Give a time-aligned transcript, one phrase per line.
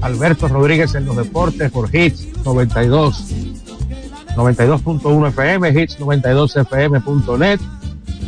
[0.00, 3.32] Alberto Rodríguez en los deportes por Hits 92,
[4.34, 7.60] 92.1 FM, Hits 92fm.net.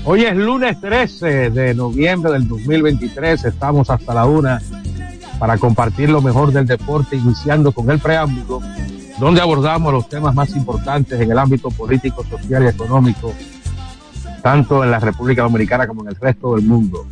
[0.04, 4.62] Hoy es lunes 13 de noviembre del 2023, estamos hasta la una
[5.40, 8.60] para compartir lo mejor del deporte, iniciando con el preámbulo,
[9.18, 13.34] donde abordamos los temas más importantes en el ámbito político, social y económico,
[14.44, 17.04] tanto en la República Dominicana como en el resto del mundo.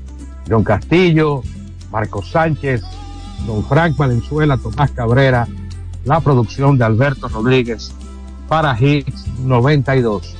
[0.48, 1.42] John Castillo,
[1.90, 2.84] Marcos Sánchez,
[3.46, 5.48] don Frank Valenzuela, Tomás Cabrera,
[6.04, 7.92] la producción de Alberto Rodríguez
[8.48, 10.34] para Hits 92.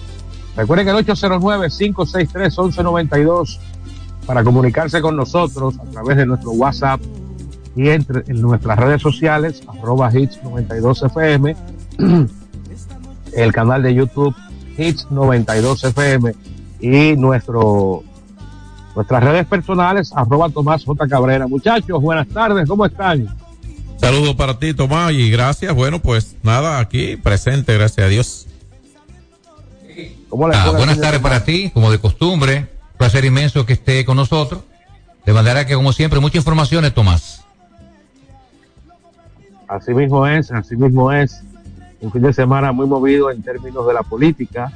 [0.56, 3.58] Recuerden el 809-563-1192
[4.26, 7.00] para comunicarse con nosotros a través de nuestro WhatsApp
[7.75, 11.56] y entre, en nuestras redes sociales, arroba Hits 92FM,
[13.34, 14.34] el canal de YouTube
[14.78, 16.34] Hits 92FM
[16.81, 18.02] y nuestro
[18.96, 21.06] Nuestras redes personales, arroba Tomás J.
[21.06, 21.46] Cabrera.
[21.46, 23.28] Muchachos, buenas tardes, ¿cómo están?
[23.98, 25.75] Saludos para ti, Tomás, y gracias.
[25.75, 28.46] Bueno, pues nada, aquí presente, gracias a Dios.
[30.54, 32.69] Ah, buenas tardes para ti, como de costumbre.
[32.96, 34.62] Placer inmenso que esté con nosotros.
[35.26, 37.44] De manera que, como siempre, muchas informaciones, Tomás.
[39.69, 41.43] Así mismo es, así mismo es.
[42.00, 44.72] Un fin de semana muy movido en términos de la política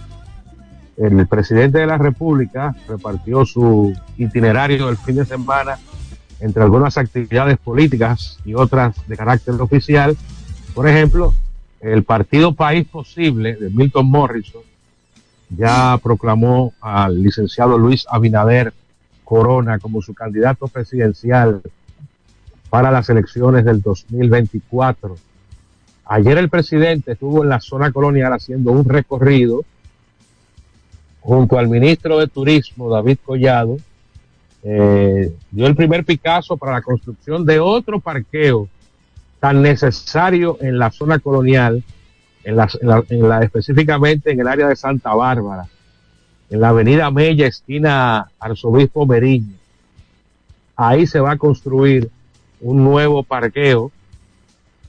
[1.01, 5.79] el presidente de la República repartió su itinerario del fin de semana
[6.41, 10.17] entre algunas actividades políticas y otras de carácter oficial.
[10.75, 11.33] Por ejemplo,
[11.81, 14.63] el partido País Posible de Milton Morrison
[15.49, 18.75] ya proclamó al licenciado Luis Abinader
[19.25, 21.63] Corona como su candidato presidencial
[22.69, 25.17] para las elecciones del 2024.
[26.05, 29.65] Ayer el presidente estuvo en la zona colonial haciendo un recorrido
[31.21, 33.77] junto al ministro de Turismo, David Collado,
[34.63, 38.69] eh, dio el primer Picasso para la construcción de otro parqueo
[39.39, 41.83] tan necesario en la zona colonial,
[42.45, 42.69] en la,
[43.09, 45.67] en la, específicamente en el área de Santa Bárbara,
[46.51, 49.55] en la avenida Mella, esquina Arzobispo Meriño.
[50.77, 52.11] Ahí se va a construir
[52.61, 53.91] un nuevo parqueo,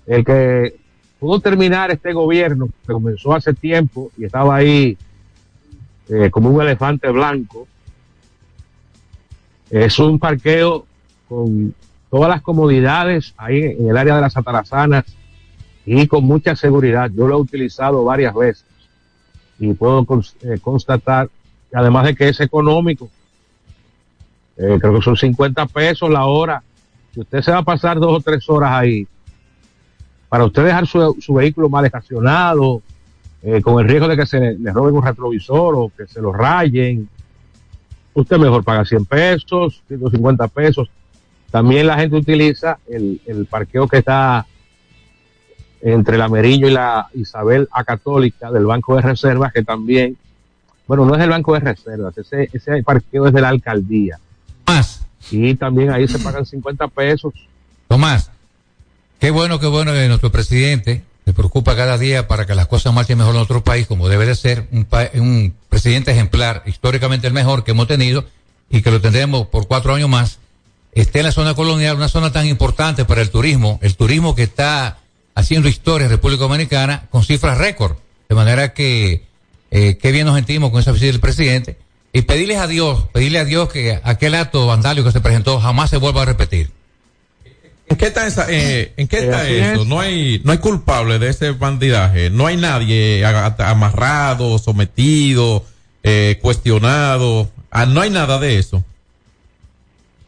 [0.05, 0.75] el que
[1.19, 4.97] pudo terminar este gobierno, que comenzó hace tiempo y estaba ahí
[6.09, 7.67] eh, como un elefante blanco.
[9.69, 10.85] Es un parqueo
[11.29, 11.73] con
[12.09, 15.05] todas las comodidades ahí en el área de las atarazanas
[15.85, 17.09] y con mucha seguridad.
[17.13, 18.65] Yo lo he utilizado varias veces
[19.59, 20.05] y puedo
[20.41, 21.29] eh, constatar,
[21.73, 23.09] además de que es económico,
[24.57, 26.61] eh, creo que son 50 pesos la hora.
[27.13, 29.07] Si usted se va a pasar dos o tres horas ahí,
[30.27, 32.81] para usted dejar su, su vehículo mal estacionado,
[33.43, 36.31] eh, con el riesgo de que se le, roben un retrovisor o que se lo
[36.31, 37.09] rayen.
[38.13, 40.89] Usted mejor paga 100 pesos, 150 pesos.
[41.49, 44.45] También la gente utiliza el, el parqueo que está
[45.81, 50.15] entre la Meriño y la Isabel A Católica del Banco de Reservas, que también,
[50.87, 54.19] bueno, no es el Banco de Reservas, ese, ese parqueo es de la alcaldía.
[54.65, 55.07] Tomás.
[55.31, 57.33] Y también ahí se pagan 50 pesos.
[57.87, 58.31] Tomás,
[59.19, 62.93] qué bueno, qué bueno que nuestro presidente me preocupa cada día para que las cosas
[62.93, 67.33] marchen mejor en nuestro país, como debe de ser, un, un presidente ejemplar, históricamente el
[67.33, 68.25] mejor que hemos tenido
[68.69, 70.39] y que lo tendremos por cuatro años más,
[70.93, 74.43] esté en la zona colonial, una zona tan importante para el turismo, el turismo que
[74.43, 74.97] está
[75.35, 77.97] haciendo historia en República Dominicana con cifras récord.
[78.29, 79.25] De manera que,
[79.71, 81.77] eh, qué bien nos sentimos con esa visita del presidente.
[82.13, 85.89] Y pedirles a Dios, pedirle a Dios que aquel acto vandálico que se presentó jamás
[85.89, 86.71] se vuelva a repetir.
[87.91, 89.83] ¿En qué está, esa, eh, ¿en qué está eso?
[89.83, 92.29] No hay, no hay culpable de ese bandidaje.
[92.29, 95.65] No hay nadie amarrado, sometido,
[96.01, 97.51] eh, cuestionado.
[97.69, 98.81] Ah, no hay nada de eso.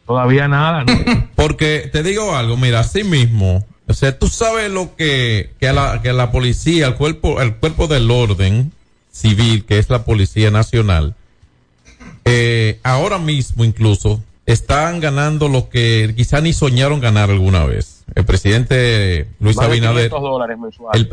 [0.06, 1.30] Todavía nada, ¿no?
[1.36, 6.01] Porque te digo algo, mira, así mismo, o sea, tú sabes lo que, que, la,
[6.01, 8.74] que la policía, el cuerpo, el cuerpo del orden
[9.10, 11.15] civil, que es la Policía Nacional,
[12.25, 18.03] eh, ahora mismo incluso están ganando lo que quizá ni soñaron ganar alguna vez.
[18.15, 20.11] El presidente Luis Abinader,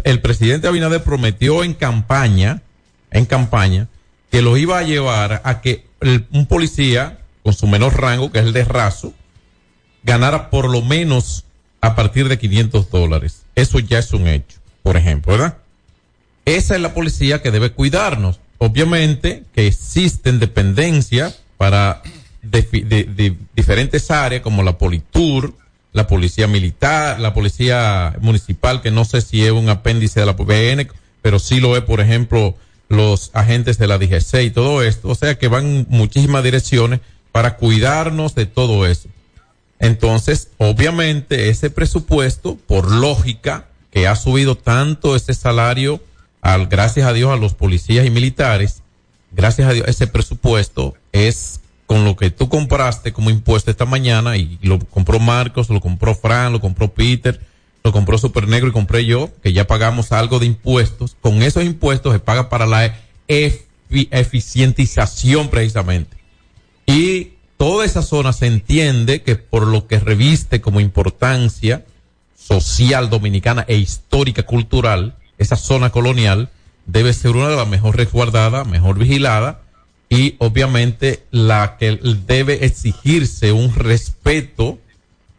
[0.05, 2.63] el, presidente Abinader prometió en campaña,
[3.11, 3.89] en campaña,
[4.31, 5.87] que lo iba a llevar a que
[6.33, 9.13] un policía con su menor rango, que es el de raso,
[10.03, 11.45] ganara por lo menos
[11.81, 13.45] a partir de 500 dólares.
[13.55, 15.59] Eso ya es un hecho, por ejemplo, ¿verdad?
[16.45, 18.41] Esa es la policía que debe cuidarnos.
[18.59, 22.03] Obviamente que existen dependencias para
[22.43, 25.55] de, diferentes áreas como la Politur,
[25.93, 30.37] la policía militar, la policía municipal, que no sé si es un apéndice de la
[30.37, 30.89] PBN,
[31.23, 32.55] pero sí lo es, por ejemplo,
[32.89, 35.09] los agentes de la DGC y todo esto.
[35.09, 37.01] O sea que van muchísimas direcciones
[37.33, 39.09] para cuidarnos de todo eso.
[39.79, 46.03] Entonces, obviamente, ese presupuesto, por lógica, que ha subido tanto ese salario,
[46.43, 48.83] al, gracias a Dios, a los policías y militares,
[49.33, 51.60] gracias a Dios, ese presupuesto es
[51.91, 56.15] con lo que tú compraste como impuesto esta mañana y lo compró Marcos, lo compró
[56.15, 57.41] Fran, lo compró Peter,
[57.83, 61.17] lo compró Super Negro y compré yo, que ya pagamos algo de impuestos.
[61.21, 62.97] Con esos impuestos se paga para la
[63.89, 66.17] eficientización precisamente.
[66.87, 71.85] Y toda esa zona se entiende que por lo que reviste como importancia
[72.37, 76.51] social dominicana e histórica cultural, esa zona colonial
[76.87, 79.60] debe ser una de las mejor resguardadas, mejor vigilada
[80.11, 84.79] y obviamente la que debe exigirse un respeto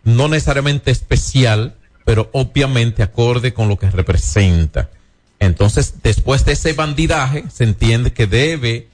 [0.04, 1.76] no necesariamente especial,
[2.06, 4.90] pero obviamente acorde con lo que representa.
[5.40, 8.88] Entonces, después de ese bandidaje, se entiende que debe,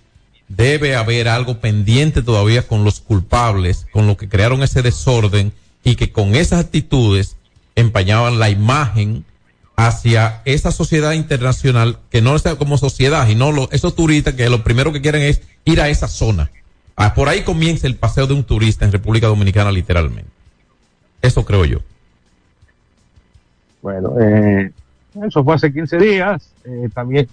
[0.48, 5.54] debe haber algo pendiente todavía con los culpables, con lo que crearon ese desorden
[5.84, 7.38] y que con esas actitudes
[7.76, 9.26] empañaban la imagen
[9.78, 14.50] hacia esa sociedad internacional que no está como sociedad y no lo, esos turistas que
[14.50, 16.52] lo primero que quieren es ir a esa zona.
[16.96, 20.30] Ah, por ahí comienza el paseo de un turista en República Dominicana literalmente.
[21.22, 21.80] Eso creo yo.
[23.82, 24.72] Bueno, eh,
[25.26, 26.50] eso fue hace 15 días.
[26.66, 27.30] Eh, también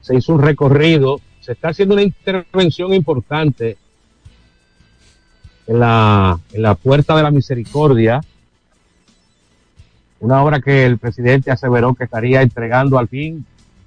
[0.00, 3.76] se hizo un recorrido se está haciendo una intervención importante
[5.66, 8.20] en la, en la Puerta de la Misericordia,
[10.22, 13.44] una obra que el presidente aseveró que estaría entregando al fin,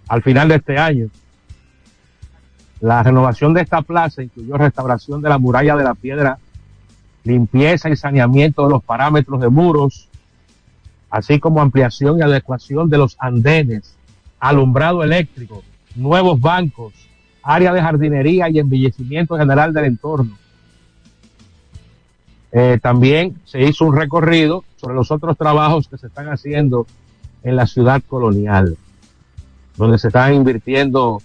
[0.10, 1.08] al final de este año.
[2.82, 6.38] La renovación de esta plaza incluyó restauración de la muralla de la piedra,
[7.24, 10.10] limpieza y saneamiento de los parámetros de muros,
[11.10, 13.96] así como ampliación y adecuación de los andenes,
[14.38, 15.64] alumbrado eléctrico,
[15.96, 16.94] nuevos bancos,
[17.44, 20.38] área de jardinería y embellecimiento general del entorno.
[22.52, 26.86] Eh, también se hizo un recorrido sobre los otros trabajos que se están haciendo
[27.42, 28.78] en la ciudad colonial,
[29.78, 31.24] donde se están invirtiendo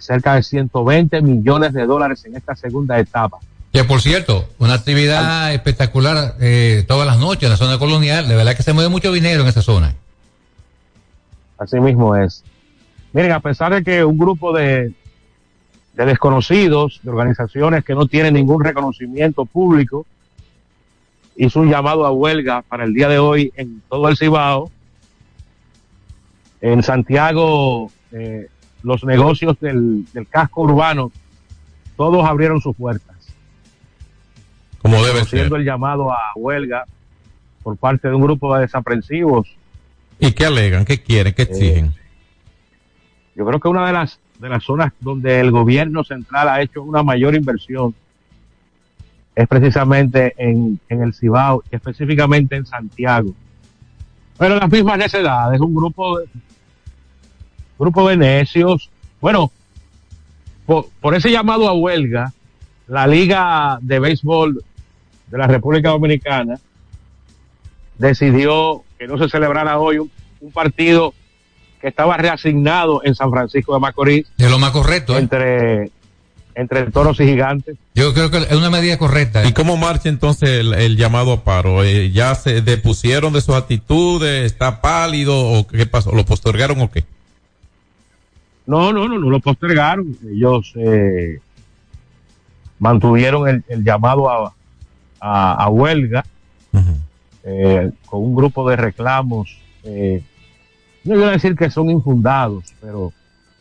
[0.00, 3.36] cerca de 120 millones de dólares en esta segunda etapa.
[3.70, 8.26] Que por cierto, una actividad espectacular eh, todas las noches en la zona colonial.
[8.28, 9.94] De verdad que se mueve mucho dinero en esa zona.
[11.58, 12.44] Así mismo es.
[13.12, 14.94] Miren, a pesar de que un grupo de,
[15.92, 20.06] de desconocidos, de organizaciones que no tienen ningún reconocimiento público,
[21.46, 24.70] hizo un llamado a huelga para el día de hoy en todo el Cibao.
[26.60, 28.46] En Santiago, eh,
[28.84, 31.10] los negocios del, del, casco urbano,
[31.96, 33.16] todos abrieron sus puertas.
[34.80, 35.52] Como debe ser.
[35.52, 36.84] el llamado a huelga
[37.64, 39.48] por parte de un grupo de desaprensivos.
[40.20, 40.84] ¿Y qué alegan?
[40.84, 41.34] ¿Qué quieren?
[41.34, 41.86] ¿Qué exigen?
[41.86, 41.92] Eh,
[43.34, 46.82] yo creo que una de las, de las zonas donde el gobierno central ha hecho
[46.82, 47.94] una mayor inversión
[49.34, 53.34] es precisamente en, en el Cibao, y específicamente en Santiago.
[54.38, 56.26] Pero las mismas necesidades, un grupo de,
[57.78, 58.90] grupo de necios.
[59.20, 59.50] Bueno,
[60.66, 62.32] por, por, ese llamado a huelga,
[62.88, 64.64] la Liga de Béisbol
[65.28, 66.58] de la República Dominicana
[67.98, 70.10] decidió que no se celebrara hoy un,
[70.40, 71.14] un partido
[71.80, 74.26] que estaba reasignado en San Francisco de Macorís.
[74.38, 75.16] Es lo más correcto.
[75.16, 75.20] ¿eh?
[75.20, 75.90] Entre
[76.54, 77.76] entre toros y gigantes.
[77.94, 79.44] Yo creo que es una medida correcta.
[79.46, 81.82] ¿Y cómo marcha entonces el, el llamado a paro?
[81.84, 84.44] Eh, ¿Ya se depusieron de sus actitudes?
[84.44, 86.12] ¿Está pálido o qué pasó?
[86.12, 87.04] ¿Lo postergaron o qué?
[88.66, 90.16] No, no, no, no lo postergaron.
[90.30, 91.40] Ellos eh,
[92.78, 94.54] mantuvieron el, el llamado a,
[95.20, 96.24] a, a huelga
[96.72, 96.96] uh -huh.
[97.44, 99.58] eh, con un grupo de reclamos.
[99.84, 100.22] Eh,
[101.04, 103.12] no voy a decir que son infundados, pero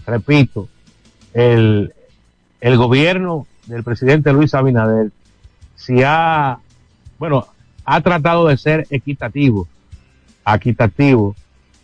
[0.05, 0.67] repito,
[1.33, 1.91] el,
[2.61, 5.09] el gobierno del presidente Luis Abinader
[5.75, 6.59] si ha,
[7.17, 7.47] bueno,
[7.83, 9.67] ha tratado de ser equitativo,
[10.45, 11.35] equitativo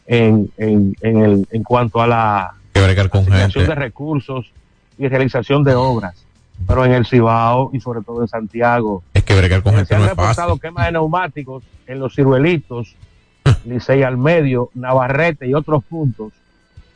[0.05, 4.51] en, en, en, el, en cuanto a la asignación de recursos
[4.99, 6.23] y realización de obras.
[6.67, 9.03] Pero en el Cibao y sobre todo en Santiago.
[9.13, 12.95] Es que bregar con gente se han no reportado quemas de neumáticos en los ciruelitos,
[13.65, 16.33] Licey al medio, Navarrete y otros puntos.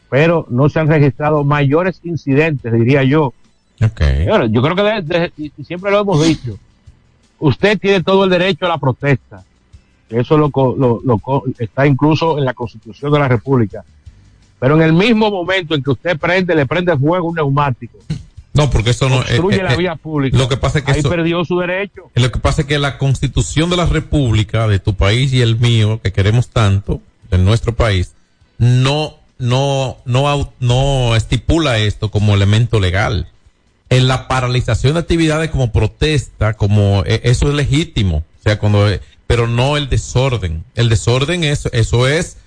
[0.10, 3.34] Pero no se han registrado mayores incidentes, diría yo,
[3.82, 4.26] Okay.
[4.26, 6.58] Bueno, yo creo que de, de, y siempre lo hemos dicho.
[7.40, 9.44] Usted tiene todo el derecho a la protesta.
[10.10, 13.84] Eso lo, lo, lo, está incluso en la Constitución de la República.
[14.60, 17.98] Pero en el mismo momento en que usted prende, le prende fuego un neumático.
[18.54, 20.38] No, porque eso no obstruye eh, la vía pública.
[20.38, 22.12] Lo que pasa es que ahí eso, perdió su derecho.
[22.14, 25.58] Lo que pasa es que la Constitución de la República de tu país y el
[25.58, 28.14] mío, que queremos tanto, de nuestro país,
[28.58, 33.28] no no no no estipula esto como elemento legal
[33.92, 38.90] en la paralización de actividades como protesta, como eh, eso es legítimo, o sea, cuando,
[38.90, 40.64] eh, pero no el desorden.
[40.76, 42.38] El desorden es, eso es,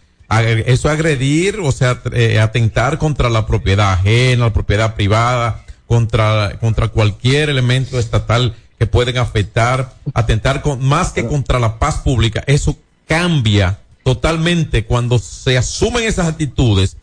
[0.66, 6.88] eso agredir, o sea, eh, atentar contra la propiedad ajena, la propiedad privada, contra, contra
[6.88, 12.42] cualquier elemento estatal que pueden afectar, atentar con, más que contra la paz pública.
[12.46, 12.74] Eso
[13.06, 16.96] cambia totalmente cuando se asumen esas actitudes,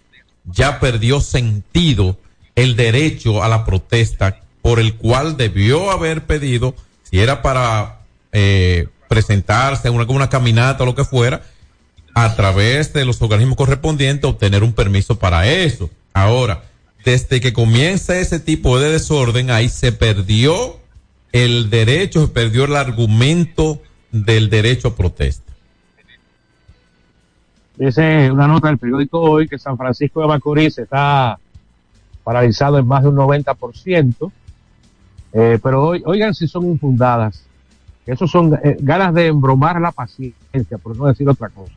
[0.46, 2.18] ya perdió sentido
[2.56, 8.00] el derecho a la protesta por el cual debió haber pedido, si era para
[8.32, 11.42] eh, presentarse en una, una caminata o lo que fuera,
[12.14, 15.90] a través de los organismos correspondientes obtener un permiso para eso.
[16.14, 16.64] Ahora,
[17.04, 20.80] desde que comienza ese tipo de desorden, ahí se perdió
[21.32, 23.82] el derecho, se perdió el argumento
[24.12, 25.52] del derecho a protesta.
[27.78, 31.40] Dice una nota del periódico hoy que San Francisco de Macorís está
[32.24, 34.32] paralizado en más de un 90%,
[35.34, 37.46] eh, pero oigan si son infundadas,
[38.06, 41.74] eso son eh, ganas de embromar la paciencia, por no decir otra cosa.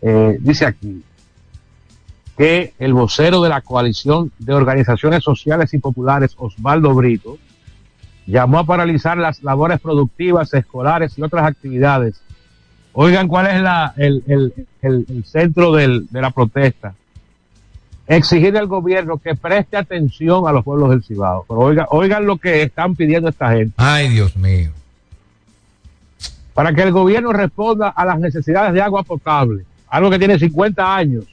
[0.00, 1.02] Eh, dice aquí
[2.36, 7.38] que el vocero de la coalición de organizaciones sociales y populares, Osvaldo Brito,
[8.26, 12.22] llamó a paralizar las labores productivas, escolares y otras actividades.
[12.94, 16.94] Oigan cuál es la, el, el, el, el centro del, de la protesta
[18.06, 21.44] exigir al gobierno que preste atención a los pueblos del Cibao.
[21.48, 23.74] Pero oigan, oigan lo que están pidiendo esta gente.
[23.76, 24.70] Ay, Dios mío.
[26.54, 30.96] Para que el gobierno responda a las necesidades de agua potable, algo que tiene 50
[30.96, 31.24] años.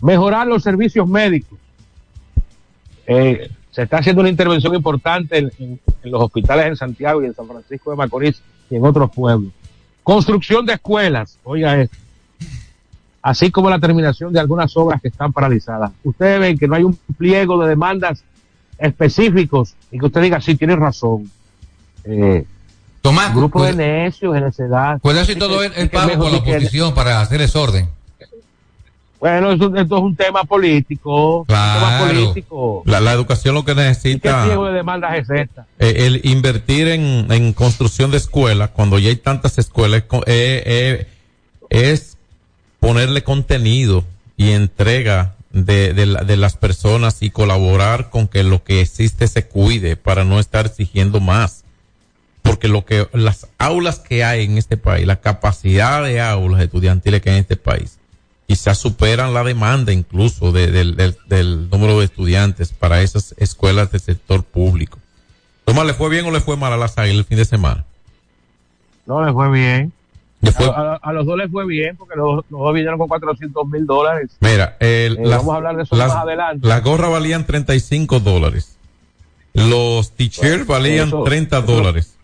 [0.00, 1.58] Mejorar los servicios médicos.
[3.06, 7.34] Eh, se está haciendo una intervención importante en, en, los hospitales en Santiago y en
[7.34, 9.52] San Francisco de Macorís y en otros pueblos.
[10.02, 11.96] Construcción de escuelas, oiga esto.
[13.22, 15.92] Así como la terminación de algunas obras que están paralizadas.
[16.04, 18.24] Ustedes ven que no hay un pliego de demandas
[18.78, 21.30] específicos y que usted diga, sí, tiene razón.
[22.04, 22.44] Eh,
[23.02, 24.98] Tomás, grupo de necios, de necedad.
[25.00, 27.88] ¿Puede hacer todo el, el pago con la oposición para hacer desorden?
[29.20, 31.44] Bueno, esto, esto, es un tema político.
[31.44, 31.84] Claro.
[31.84, 32.82] Un tema político.
[32.86, 34.40] La, la, educación lo que necesita.
[34.40, 35.66] ¿Qué pliego de demandas es esta?
[35.78, 41.06] Eh, el invertir en, en, construcción de escuelas, cuando ya hay tantas escuelas, eh, eh,
[41.68, 42.16] es
[42.80, 44.04] ponerle contenido
[44.36, 49.28] y entrega de, de, la, de, las personas y colaborar con que lo que existe
[49.28, 51.64] se cuide para no estar exigiendo más.
[52.42, 57.20] Porque lo que, las aulas que hay en este país, la capacidad de aulas estudiantiles
[57.20, 57.98] que hay en este país,
[58.46, 63.92] quizás superan la demanda incluso de, de, de, del número de estudiantes para esas escuelas
[63.92, 64.98] del sector público.
[65.64, 67.84] Tomás, ¿le fue bien o le fue mal a las águilas el fin de semana?
[69.06, 69.92] No, le fue bien.
[70.58, 73.66] A, a, a, los dos les fue bien porque los, los dos vinieron con 400
[73.68, 74.30] mil dólares.
[74.40, 76.66] Mira, el, Eh, las, vamos a hablar de eso las, más adelante.
[76.66, 78.76] Las gorras valían 35 dólares.
[79.52, 82.16] Los t-shirts Bueno, valían eso- 30 eso- dólares.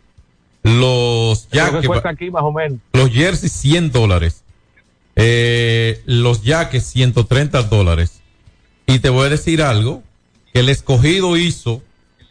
[0.63, 2.79] Los jackets, aquí más o menos.
[2.93, 4.43] los jerseys 100 dólares.
[5.15, 8.21] Eh, los jackets 130 dólares.
[8.87, 10.03] Y te voy a decir algo,
[10.53, 11.83] que el escogido hizo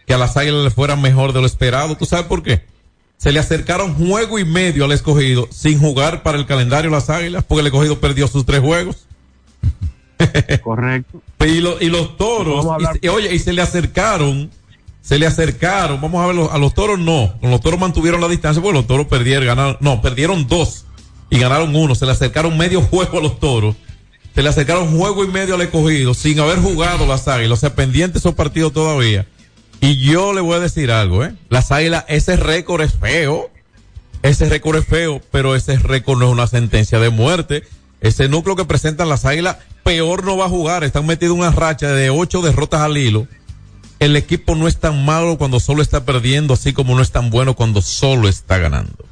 [0.06, 1.95] que a las águilas le fuera mejor de lo esperado.
[1.95, 2.63] ¿Tú sabes por qué?
[3.17, 7.43] Se le acercaron juego y medio al escogido sin jugar para el calendario las águilas,
[7.43, 9.08] porque el escogido perdió sus tres juegos.
[10.63, 11.21] Correcto.
[11.45, 12.65] Y, lo- y los toros,
[13.01, 14.49] y, y oye, y se le acercaron,
[15.01, 18.21] se le acercaron, vamos a ver, los- a los toros no, con los toros mantuvieron
[18.21, 20.86] la distancia, pues los toros perdieron, ganaron, no, perdieron dos
[21.30, 23.75] y ganaron uno, se le acercaron medio juego a los toros,
[24.34, 27.75] se le acercaron juego y medio al escogido, sin haber jugado las águilas, o sea,
[27.75, 29.28] pendientes esos partidos todavía.
[29.86, 33.52] Y yo le voy a decir algo, eh, las águilas, ese récord es feo,
[34.24, 37.62] ese récord es feo, pero ese récord no es una sentencia de muerte.
[38.02, 40.84] Ese núcleo que presentan las águilas, peor no va a jugar.
[40.84, 43.28] Están metidos en una racha de ocho derrotas al hilo.
[44.00, 47.30] El equipo no es tan malo cuando solo está perdiendo, así como no es tan
[47.30, 49.06] bueno cuando solo está ganando.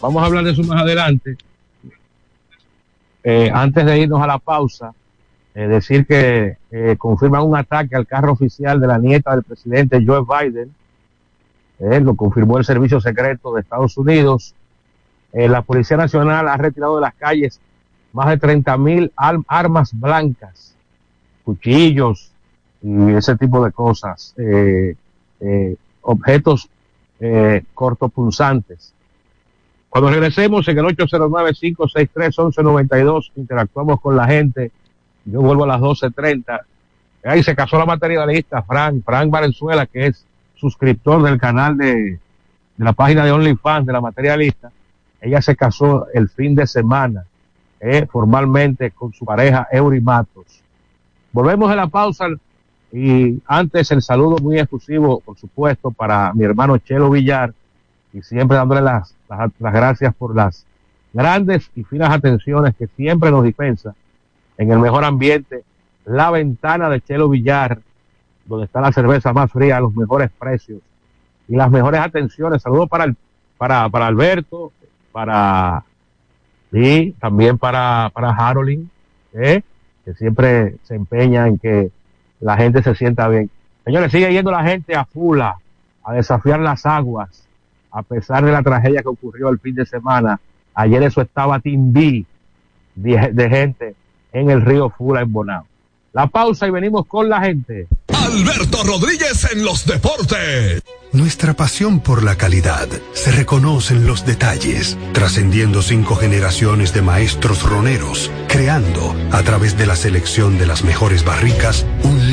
[0.00, 1.36] Vamos a hablar de eso más adelante.
[3.22, 4.92] Eh, antes de irnos a la pausa,
[5.56, 10.04] eh, decir que eh, confirman un ataque al carro oficial de la nieta del presidente
[10.06, 10.74] Joe Biden.
[11.78, 14.54] Eh, lo confirmó el Servicio Secreto de Estados Unidos.
[15.32, 17.58] Eh, la Policía Nacional ha retirado de las calles
[18.12, 20.74] más de 30 mil armas blancas,
[21.42, 22.32] cuchillos
[22.82, 24.94] y ese tipo de cosas, eh,
[25.40, 26.68] eh, objetos
[27.72, 28.92] cortopunzantes.
[29.88, 34.70] Cuando regresemos en el 809-563-1192, interactuamos con la gente.
[35.26, 36.60] Yo vuelvo a las 12.30.
[37.24, 42.92] Ahí se casó la materialista Frank, Valenzuela, que es suscriptor del canal de, de la
[42.92, 44.70] página de OnlyFans de la materialista.
[45.20, 47.24] Ella se casó el fin de semana,
[47.80, 50.62] eh, formalmente con su pareja Eury Matos.
[51.32, 52.26] Volvemos a la pausa
[52.92, 57.52] y antes el saludo muy exclusivo, por supuesto, para mi hermano Chelo Villar
[58.12, 60.64] y siempre dándole las, las, las, gracias por las
[61.12, 63.94] grandes y finas atenciones que siempre nos dispensa
[64.58, 65.62] en el mejor ambiente,
[66.04, 67.80] la ventana de Chelo Villar,
[68.46, 70.80] donde está la cerveza más fría, los mejores precios
[71.48, 72.62] y las mejores atenciones.
[72.62, 73.12] Saludos para
[73.58, 74.72] para, para Alberto,
[75.12, 75.82] para
[76.72, 78.90] y también para, para Harolin,
[79.32, 79.62] ¿eh?
[80.04, 81.90] que siempre se empeña en que
[82.40, 83.50] la gente se sienta bien.
[83.84, 85.56] Señores, sigue yendo la gente a Fula
[86.04, 87.46] a desafiar las aguas
[87.96, 90.38] a pesar de la tragedia que ocurrió el fin de semana,
[90.74, 92.26] ayer eso estaba timbí
[92.94, 93.94] de, gente
[94.32, 95.66] en el río Fula en Bonao.
[96.12, 97.88] La pausa y venimos con la gente.
[98.08, 100.82] Alberto Rodríguez en los deportes.
[101.12, 107.62] Nuestra pasión por la calidad se reconoce en los detalles, trascendiendo cinco generaciones de maestros
[107.62, 112.32] roneros, creando, a través de la selección de las mejores barricas, un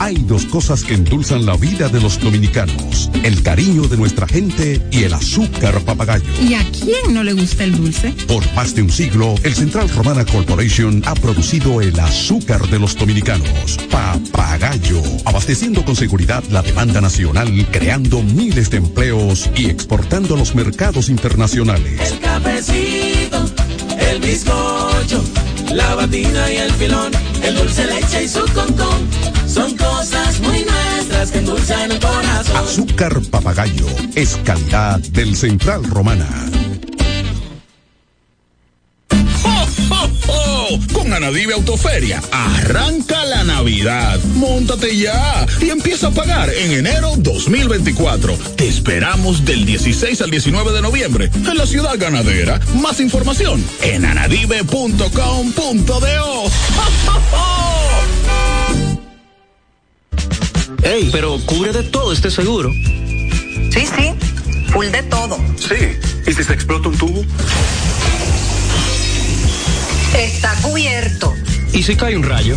[0.00, 4.80] Hay dos cosas que endulzan la vida de los dominicanos, el cariño de nuestra gente
[4.90, 6.24] y el azúcar papagayo.
[6.40, 8.12] ¿Y a quién no le gusta el dulce?
[8.26, 12.96] Por más de un siglo, el Central Romana Corporation ha producido el azúcar de los
[12.96, 20.38] dominicanos, papagayo, abasteciendo con seguridad la demanda nacional, creando miles de empleos y exportando a
[20.38, 22.12] los mercados internacionales.
[22.12, 23.44] El cafecito,
[23.98, 25.24] el bizcocho,
[25.72, 29.08] la batina y el filón, el dulce leche y su concón,
[29.48, 32.56] son cosas muy nuestras que endulzan el corazón.
[32.56, 36.28] Azúcar papagayo es calidad del Central Romana.
[40.92, 44.20] Con Anadive Autoferia, arranca la Navidad.
[44.34, 48.36] Móntate ya y empieza a pagar en enero 2024.
[48.56, 52.60] Te esperamos del 16 al 19 de noviembre en la ciudad ganadera.
[52.74, 56.50] Más información en anadive.com.do.
[60.82, 62.70] Ey, pero cubre de todo este seguro.
[62.72, 64.14] Sí, sí,
[64.72, 65.38] full de todo.
[65.56, 67.24] Sí, ¿y si se explota un tubo?
[70.14, 71.34] Está cubierto.
[71.72, 72.56] ¿Y si cae un rayo?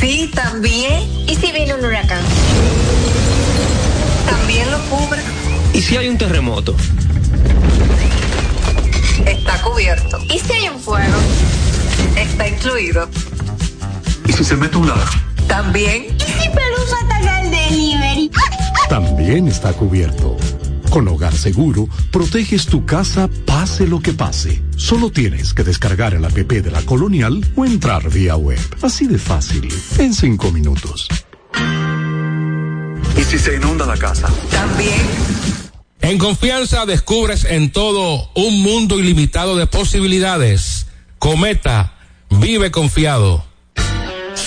[0.00, 1.02] Sí, también.
[1.28, 2.24] ¿Y si viene un huracán?
[4.28, 5.22] También lo cubre.
[5.72, 6.74] ¿Y si hay un terremoto?
[9.24, 10.18] Está cubierto.
[10.28, 11.16] ¿Y si hay un fuego?
[12.16, 13.08] Está incluido.
[14.26, 15.31] ¿Y si se mete un ladrón?
[15.46, 16.16] También.
[16.16, 18.30] ¿Y si Pelusa ataca el delivery?
[18.88, 20.36] También está cubierto.
[20.90, 24.62] Con Hogar Seguro, proteges tu casa pase lo que pase.
[24.76, 28.60] Solo tienes que descargar el app de la Colonial o entrar vía web.
[28.82, 31.08] Así de fácil, en cinco minutos.
[33.16, 34.28] ¿Y si se inunda la casa?
[34.50, 35.00] También.
[36.02, 40.88] En confianza descubres en todo un mundo ilimitado de posibilidades.
[41.18, 41.94] Cometa,
[42.28, 43.46] vive confiado.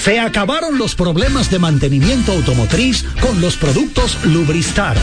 [0.06, 4.96] Se acabaron los problemas de mantenimiento automotriz con los productos Lubristar.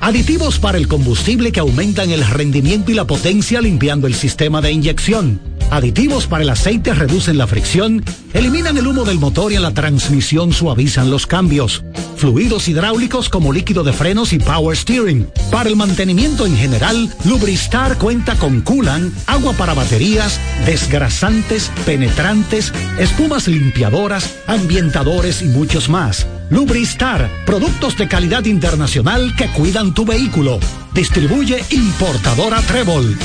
[0.00, 4.72] Aditivos para el combustible que aumentan el rendimiento y la potencia limpiando el sistema de
[4.72, 5.57] inyección.
[5.70, 8.02] Aditivos para el aceite reducen la fricción,
[8.32, 11.84] eliminan el humo del motor y en la transmisión suavizan los cambios.
[12.16, 15.28] Fluidos hidráulicos como líquido de frenos y power steering.
[15.50, 23.46] Para el mantenimiento en general, Lubristar cuenta con coolant, agua para baterías, desgrasantes, penetrantes, espumas
[23.46, 26.26] limpiadoras, ambientadores y muchos más.
[26.48, 30.58] Lubristar, productos de calidad internacional que cuidan tu vehículo.
[30.94, 33.16] Distribuye importadora Trébol.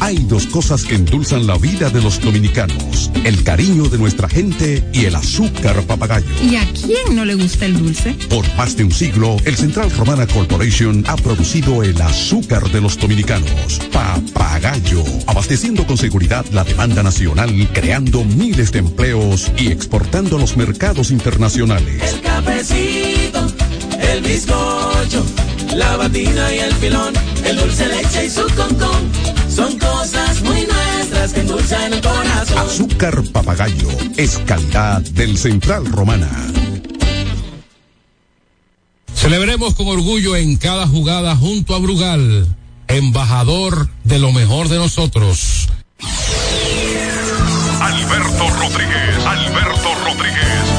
[0.00, 4.84] Hay dos cosas que endulzan la vida de los dominicanos, el cariño de nuestra gente
[4.92, 6.26] y el azúcar papagayo.
[6.42, 8.14] ¿Y a quién no le gusta el dulce?
[8.28, 12.96] Por más de un siglo, el Central Romana Corporation ha producido el azúcar de los
[12.98, 20.40] dominicanos, papagayo, abasteciendo con seguridad la demanda nacional, creando miles de empleos y exportando a
[20.40, 22.14] los mercados internacionales.
[22.14, 23.46] El cafecito,
[24.00, 25.24] el bizcocho,
[25.74, 29.10] la batina y el filón, el dulce leche y su concón,
[29.58, 32.58] son cosas muy nuestras que endulzan el corazón.
[32.58, 36.30] Azúcar papagayo es calidad del Central Romana.
[39.14, 42.46] Celebremos con orgullo en cada jugada junto a Brugal,
[42.86, 45.68] embajador de lo mejor de nosotros.
[47.80, 50.77] Alberto Rodríguez, Alberto Rodríguez,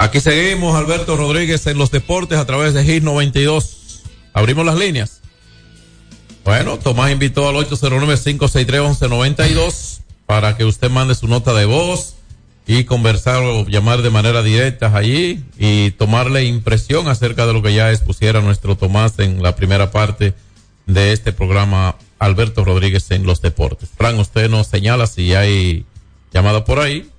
[0.00, 4.04] Aquí seguimos, Alberto Rodríguez, en los deportes a través de GIS 92.
[4.32, 5.22] Abrimos las líneas.
[6.44, 12.14] Bueno, Tomás invitó al 809-563-1192 para que usted mande su nota de voz
[12.64, 17.74] y conversar o llamar de manera directa allí y tomarle impresión acerca de lo que
[17.74, 20.32] ya expusiera nuestro Tomás en la primera parte
[20.86, 23.88] de este programa Alberto Rodríguez en los deportes.
[23.96, 25.86] Fran, usted nos señala si hay
[26.32, 27.10] llamada por ahí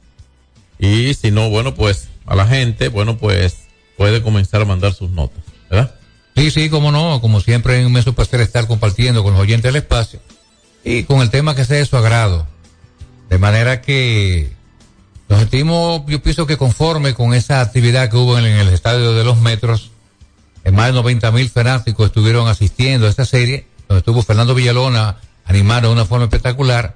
[0.79, 3.57] y si no, bueno, pues a la gente, bueno, pues
[3.97, 5.95] puede comenzar a mandar sus notas, ¿verdad?
[6.35, 9.73] Sí, sí, como no, como siempre es un inmenso placer estar compartiendo con los oyentes
[9.73, 10.21] del espacio
[10.85, 12.47] y con el tema que sea de su agrado.
[13.29, 14.51] De manera que
[15.27, 19.23] nos sentimos, yo pienso que conforme con esa actividad que hubo en, el estadio de
[19.23, 19.89] los metros,
[20.63, 25.17] en más de 90 mil fanáticos estuvieron asistiendo a esta serie, donde estuvo Fernando Villalona
[25.45, 26.95] animando de una forma espectacular.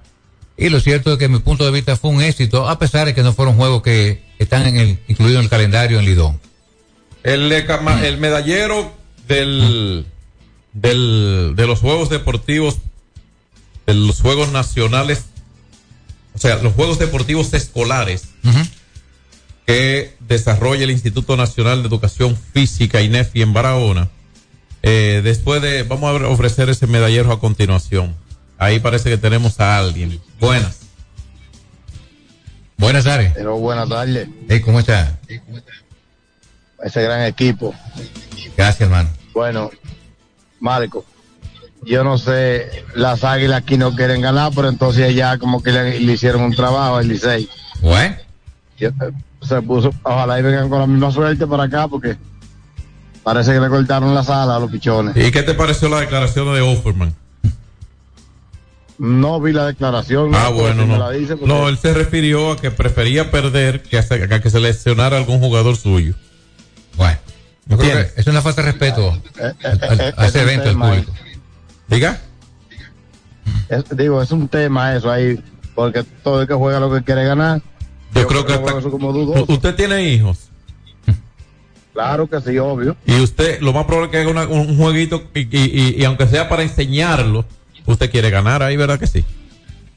[0.57, 3.15] Y lo cierto es que mi punto de vista fue un éxito, a pesar de
[3.15, 6.39] que no fueron juegos que están en el, incluidos en el calendario en Lidón.
[7.23, 8.93] El, el medallero
[9.27, 10.05] del,
[10.73, 12.77] del, de los Juegos Deportivos,
[13.87, 15.25] de los Juegos Nacionales,
[16.43, 18.27] sea, los Juegos Deportivos Escolares
[19.65, 24.09] que desarrolla el Instituto Nacional de Educación Física, INEFI, en Barahona.
[24.81, 28.13] Eh, después de, vamos a ofrecer ese medallero a continuación.
[28.57, 30.19] Ahí parece que tenemos a alguien.
[30.39, 30.79] Buenas.
[32.77, 33.31] Buenas tardes.
[33.35, 34.27] Pero buenas tardes.
[34.49, 35.17] Hey, ¿Cómo está?
[36.83, 37.73] Ese gran equipo.
[38.57, 39.09] Gracias, hermano.
[39.33, 39.71] Bueno,
[40.59, 41.05] Marco,
[41.85, 45.99] yo no sé, las águilas aquí no quieren ganar, pero entonces ya como que le,
[45.99, 47.49] le hicieron un trabajo al Licey.
[47.81, 48.15] Bueno.
[48.77, 49.11] Yo, eh,
[49.41, 52.17] Se puso, ojalá y vengan con la misma suerte para acá, porque
[53.23, 55.15] parece que le cortaron la sala a los pichones.
[55.15, 57.13] ¿Y qué te pareció la declaración de Offerman?
[58.97, 60.33] No vi la declaración.
[60.35, 60.97] Ah, no, bueno, no.
[60.97, 64.03] la dice, porque- No, él se refirió a que prefería perder que a,
[64.41, 66.13] que se lesionara algún jugador suyo.
[66.95, 67.17] Bueno.
[67.65, 70.65] Yo creo es una falta de respeto Eh, eh, al- eh, a es ese evento
[70.69, 71.13] tema, público.
[71.87, 72.21] Diga.
[73.69, 75.41] es- digo, es un tema eso ahí,
[75.73, 77.61] porque todo el que juega lo que quiere ganar.
[78.13, 78.59] Yo creo que
[78.91, 79.09] como
[79.47, 80.49] usted tiene hijos
[81.93, 82.95] Claro que sí, obvio.
[83.05, 85.47] y usted lo más probable es que haga una- un jueguito y, y-
[85.81, 87.45] y- y aunque sea para enseñarlo,
[87.85, 89.23] usted quiere ganar ahí, ¿verdad que sí?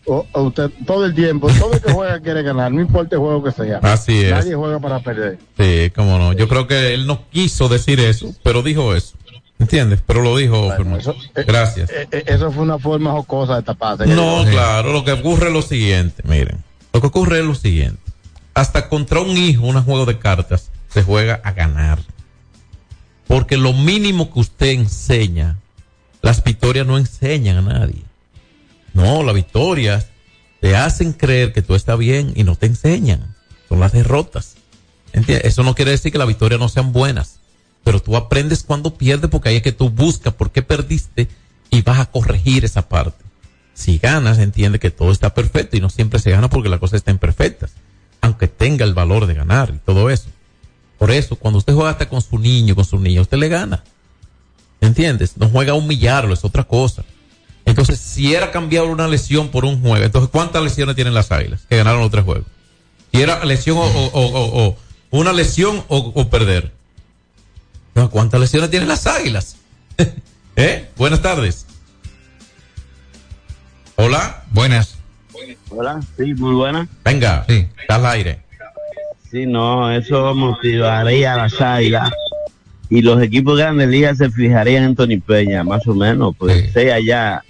[0.08, 3.20] O- o usted, todo el tiempo, todo el que juega quiere ganar, no importa el
[3.20, 3.78] juego que sea.
[3.82, 4.30] Así es.
[4.30, 5.38] Nadie juega para perder.
[5.58, 6.32] Sí, cómo no.
[6.32, 9.16] Yo creo que él no quiso decir eso, pero dijo eso.
[9.58, 10.00] ¿Entiendes?
[10.06, 11.90] Pero lo dijo eso- eh, Gracias.
[11.90, 14.06] Eh, eh, eso fue una forma jocosa de taparse.
[14.06, 16.62] No, claro, lo que ocurre es lo siguiente, miren.
[16.92, 17.98] Lo que ocurre es lo siguiente.
[18.54, 21.98] Hasta contra un hijo, un juego de cartas, se juega a ganar.
[23.26, 25.56] Porque lo mínimo que usted enseña,
[26.26, 28.02] las victorias no enseñan a nadie.
[28.94, 30.08] No, las victorias
[30.60, 33.36] te hacen creer que tú estás bien y no te enseñan.
[33.68, 34.56] Son las derrotas.
[35.12, 37.38] Eso no quiere decir que las victorias no sean buenas.
[37.84, 41.28] Pero tú aprendes cuando pierdes porque ahí es que tú buscas por qué perdiste
[41.70, 43.24] y vas a corregir esa parte.
[43.74, 46.96] Si ganas, entiende que todo está perfecto y no siempre se gana porque las cosas
[46.96, 47.74] estén perfectas.
[48.20, 50.26] Aunque tenga el valor de ganar y todo eso.
[50.98, 53.84] Por eso, cuando usted juega hasta con su niño, con su niña, usted le gana.
[54.80, 55.36] ¿Entiendes?
[55.36, 57.02] No juega a humillarlo, es otra cosa.
[57.64, 61.62] Entonces, si era cambiar una lesión por un juego, entonces, ¿cuántas lesiones tienen las águilas
[61.68, 62.46] que ganaron los tres juegos?
[63.12, 66.72] Si era lesión o, o- o- o- o una lesión o, o perder.
[67.94, 69.56] No, ¿Cuántas lesiones tienen las águilas?
[70.56, 70.88] ¿Eh?
[70.96, 71.66] Buenas tardes.
[73.96, 74.44] Hola.
[74.50, 74.96] Buenas.
[75.70, 76.88] Hola, sí, muy buena.
[77.04, 77.66] Venga, Sí.
[77.80, 78.40] está al aire.
[79.30, 82.10] Sí, no, eso motivaría a las águilas.
[82.88, 86.66] Y los equipos de grandes ligas se fijarían en Tony Peña, más o menos, pues
[86.66, 86.70] Sí.
[86.72, 87.42] sea allá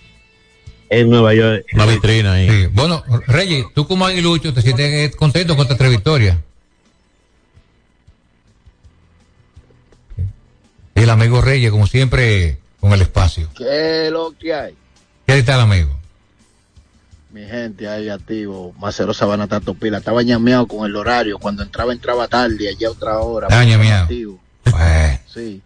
[0.89, 1.67] en Nueva York.
[1.75, 2.49] Una vitrina ahí.
[2.49, 2.67] Sí.
[2.73, 6.37] Bueno, Reyes, tú como aguilucho te sientes contento con esta tres victorias.
[10.95, 13.49] Y el amigo Reyes, como siempre, con el espacio.
[13.57, 14.75] ¿Qué es lo que hay?
[15.27, 15.91] ¿Qué tal, amigo?
[17.31, 21.93] Mi gente ahí activo, Macero Sabana Tato Pila, estaba ñameado con el horario, cuando entraba
[21.93, 23.49] entraba tarde, allá otra hora.
[23.49, 24.07] Estaba ñameado.
[24.65, 25.63] Bueno, Sí.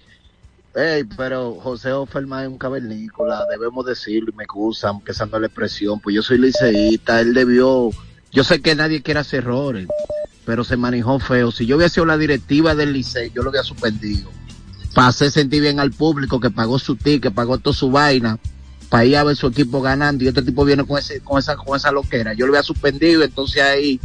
[0.75, 5.99] Ey, pero José Offerman es un cavernícola, debemos decirlo y me excusan, es la expresión,
[6.01, 7.91] pues yo soy liceísta, él debió,
[8.33, 9.89] yo sé que nadie quiere hacer errores,
[10.45, 11.51] pero se manejó feo.
[11.51, 14.31] Si yo hubiera sido la directiva del liceo, yo lo hubiera suspendido.
[14.95, 18.39] Hacer sentir bien al público que pagó su ticket, pagó toda su vaina,
[18.89, 21.57] para ir a ver su equipo ganando y este tipo viene con ese, con esa,
[21.57, 22.33] con esa loquera.
[22.35, 24.01] Yo lo hubiera suspendido, entonces ahí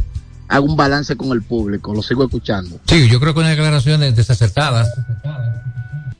[0.48, 2.80] hago un balance con el público, lo sigo escuchando.
[2.86, 4.88] sí, yo creo que una declaración de- desacertadas.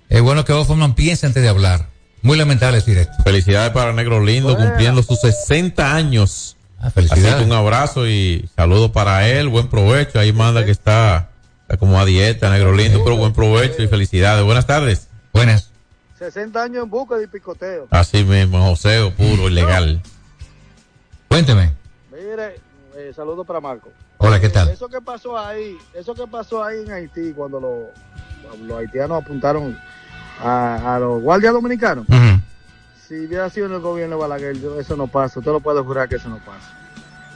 [0.09, 1.89] Es bueno que Offerman piense antes de hablar.
[2.23, 3.13] Muy lamentable decir esto.
[3.25, 6.57] Felicidades para Negro Lindo, cumpliendo sus 60 años.
[6.79, 7.37] Ah, Así felicidades.
[7.37, 10.19] que un abrazo y saludo para él, buen provecho.
[10.19, 11.31] Ahí manda que está,
[11.63, 14.45] está como a dieta, Negro Lindo, pero buen provecho y felicidades.
[14.45, 15.09] Buenas tardes.
[15.33, 15.71] Buenas.
[16.19, 17.89] 60 años en busca de picoteo.
[17.91, 20.01] Así mismo, joseo puro, ilegal.
[21.29, 21.73] Cuénteme.
[22.11, 22.57] Mire,
[22.97, 23.91] eh, saludo para Marco.
[24.19, 24.69] Hola, ¿qué tal?
[24.71, 29.79] Eso que pasó ahí, eso que pasó ahí en Haití cuando los, los haitianos apuntaron
[30.43, 32.07] a, a los guardias dominicanos.
[33.09, 35.39] Si hubiera sido en el gobierno de Balaguer, eso no pasa.
[35.39, 36.73] Usted lo puede jurar que eso no pasa.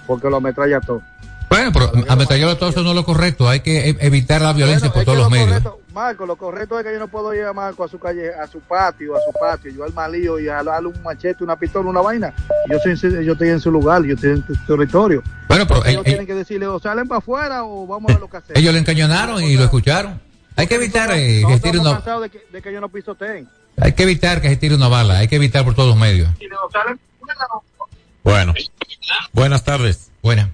[0.06, 1.00] Porque lo ametralla todo.
[1.48, 3.48] Bueno, pero ametrallar todo eso no es lo correcto.
[3.48, 5.48] Hay que e- evitar la violencia Bueno, por todos los lo medios.
[5.48, 8.32] correcto- Marco, lo correcto es que yo no puedo ir a Marco a su calle,
[8.32, 11.56] a su patio, a su patio, yo al malío y a darle un machete, una
[11.56, 12.32] pistola, una vaina.
[12.70, 15.20] Yo, soy, yo estoy en su lugar, yo estoy en su territorio.
[15.48, 18.20] Bueno, pero Ellos ellos, tienen que decirle o salen para afuera o vamos a ver
[18.20, 18.60] lo que hacemos.
[18.60, 20.20] ellos le encañonaron y lo escucharon.
[20.56, 23.48] Hay que evitar eh, que tire una, de que, de que ellos no pisoteen.
[23.76, 25.18] hay que evitar que se tire una bala.
[25.18, 26.28] Hay que evitar por todos los medios.
[28.22, 28.54] Bueno,
[29.32, 30.10] buenas tardes.
[30.22, 30.52] Buena.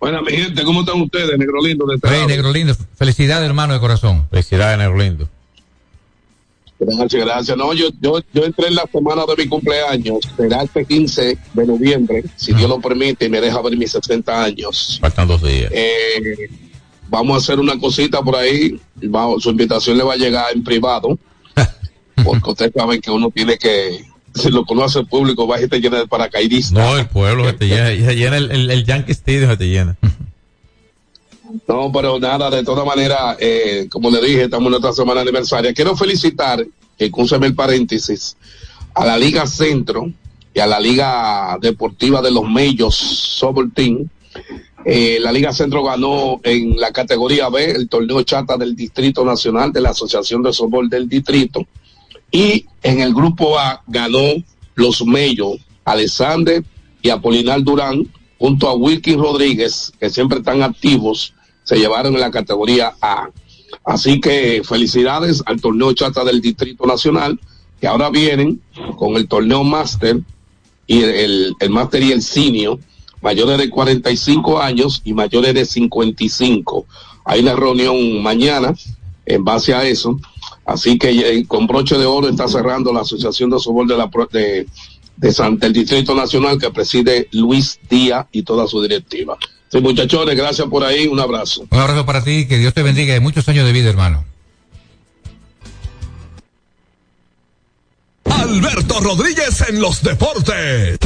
[0.00, 1.86] Buena, mi gente, ¿cómo están ustedes, Negro Lindo?
[1.86, 2.74] De este Hey, negro lindo.
[2.96, 4.28] Felicidades, hermano de corazón.
[4.30, 5.28] Felicidades, Negro Lindo.
[6.78, 7.56] Gracias, gracias.
[7.56, 11.66] No, yo, yo, yo entré en la semana de mi cumpleaños, será este 15 de
[11.66, 14.98] noviembre, si Dios lo permite y me deja ver mis 60 años.
[15.00, 15.72] Faltan dos días.
[15.74, 16.48] Eh,
[17.08, 18.80] vamos a hacer una cosita por ahí.
[18.96, 21.18] Vamos, su invitación le va a llegar en privado,
[22.24, 25.80] porque ustedes saben que uno tiene que, si lo conoce el público, va y te
[25.80, 26.72] llena de paracaidistas.
[26.72, 29.68] No, el pueblo se te llena, se llena el, el, el Yankee Stadium se te
[29.68, 29.96] llena.
[31.66, 35.72] No, pero nada, de todas maneras, eh, como le dije, estamos en nuestra semana aniversaria.
[35.72, 36.64] Quiero felicitar,
[36.96, 38.36] que úseme el paréntesis,
[38.94, 40.10] a la Liga Centro
[40.52, 44.08] y a la Liga Deportiva de los Mellos Softball Team.
[44.90, 49.70] Eh, la Liga Centro ganó en la categoría B el torneo chata del Distrito Nacional
[49.70, 51.66] de la Asociación de Softball del Distrito.
[52.30, 54.42] Y en el grupo A ganó
[54.76, 56.64] los Mellos, Alexander
[57.02, 62.30] y Apolinar Durán, junto a Wilkin Rodríguez, que siempre están activos, se llevaron en la
[62.30, 63.28] categoría A.
[63.84, 67.38] Así que felicidades al torneo chata del Distrito Nacional,
[67.78, 68.62] que ahora vienen
[68.96, 70.20] con el torneo máster
[70.86, 72.78] y el, el máster y el senior,
[73.22, 76.86] mayores de 45 años y mayores de 55.
[77.24, 78.74] Hay una reunión mañana
[79.26, 80.18] en base a eso.
[80.64, 84.08] Así que eh, con broche de oro está cerrando la Asociación de Softball de la
[84.10, 84.66] Pro- de,
[85.16, 89.36] de San- del Distrito Nacional que preside Luis Díaz y toda su directiva.
[89.70, 91.66] Sí, muchachones, gracias por ahí, un abrazo.
[91.70, 94.24] Un abrazo para ti, que Dios te bendiga y muchos años de vida, hermano.
[98.24, 100.98] Alberto Rodríguez en los deportes.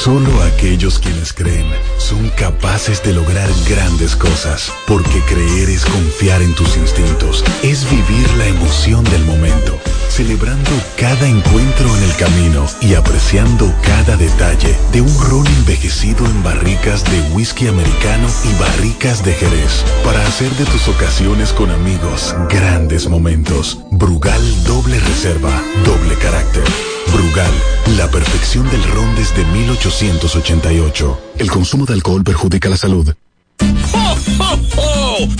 [0.00, 1.66] Solo aquellos quienes creen
[1.98, 8.28] son capaces de lograr grandes cosas, porque creer es confiar en tus instintos, es vivir
[8.36, 9.78] la emoción del momento,
[10.12, 16.42] celebrando cada encuentro en el camino y apreciando cada detalle de un ron envejecido en
[16.42, 22.34] barricas de whisky americano y barricas de Jerez, para hacer de tus ocasiones con amigos
[22.50, 23.78] grandes momentos.
[23.90, 26.64] Brugal doble reserva, doble carácter.
[27.10, 27.52] Brugal,
[27.96, 31.20] la perfección del ron desde 1888.
[31.38, 33.14] El consumo de alcohol perjudica la salud.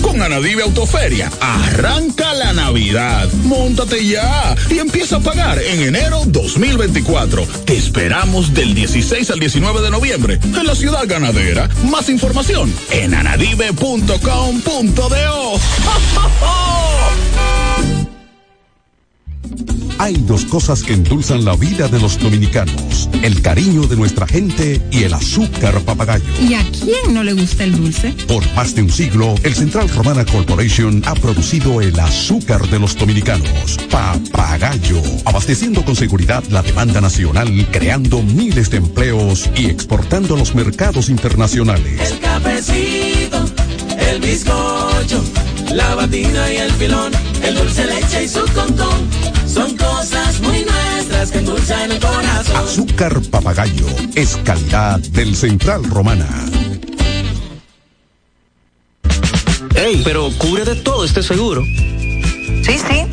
[0.01, 3.29] Con Anadive Autoferia, arranca la Navidad.
[3.45, 7.47] Móntate ya y empieza a pagar en enero 2024.
[7.65, 11.69] Te esperamos del 16 al 19 de noviembre en la ciudad ganadera.
[11.91, 15.53] Más información en anadive.com.do.
[20.03, 24.83] Hay dos cosas que endulzan la vida de los dominicanos: el cariño de nuestra gente
[24.91, 26.25] y el azúcar papagayo.
[26.41, 28.13] ¿Y a quién no le gusta el dulce?
[28.27, 32.99] Por más de un siglo, el Central Romana Corporation ha producido el azúcar de los
[32.99, 40.39] dominicanos, papagayo, abasteciendo con seguridad la demanda nacional, creando miles de empleos y exportando a
[40.39, 42.11] los mercados internacionales.
[42.11, 43.45] El cafecito,
[44.01, 45.23] el bizcocho,
[45.73, 47.13] la batina y el filón,
[47.45, 49.42] el dulce leche y su concón.
[49.53, 52.57] Son cosas muy nuestras que endulzan el corazón.
[52.57, 56.27] Azúcar papagayo es calidad del Central Romana.
[59.75, 61.63] Ey, pero cubre de todo este seguro.
[61.65, 63.07] Sí, sí,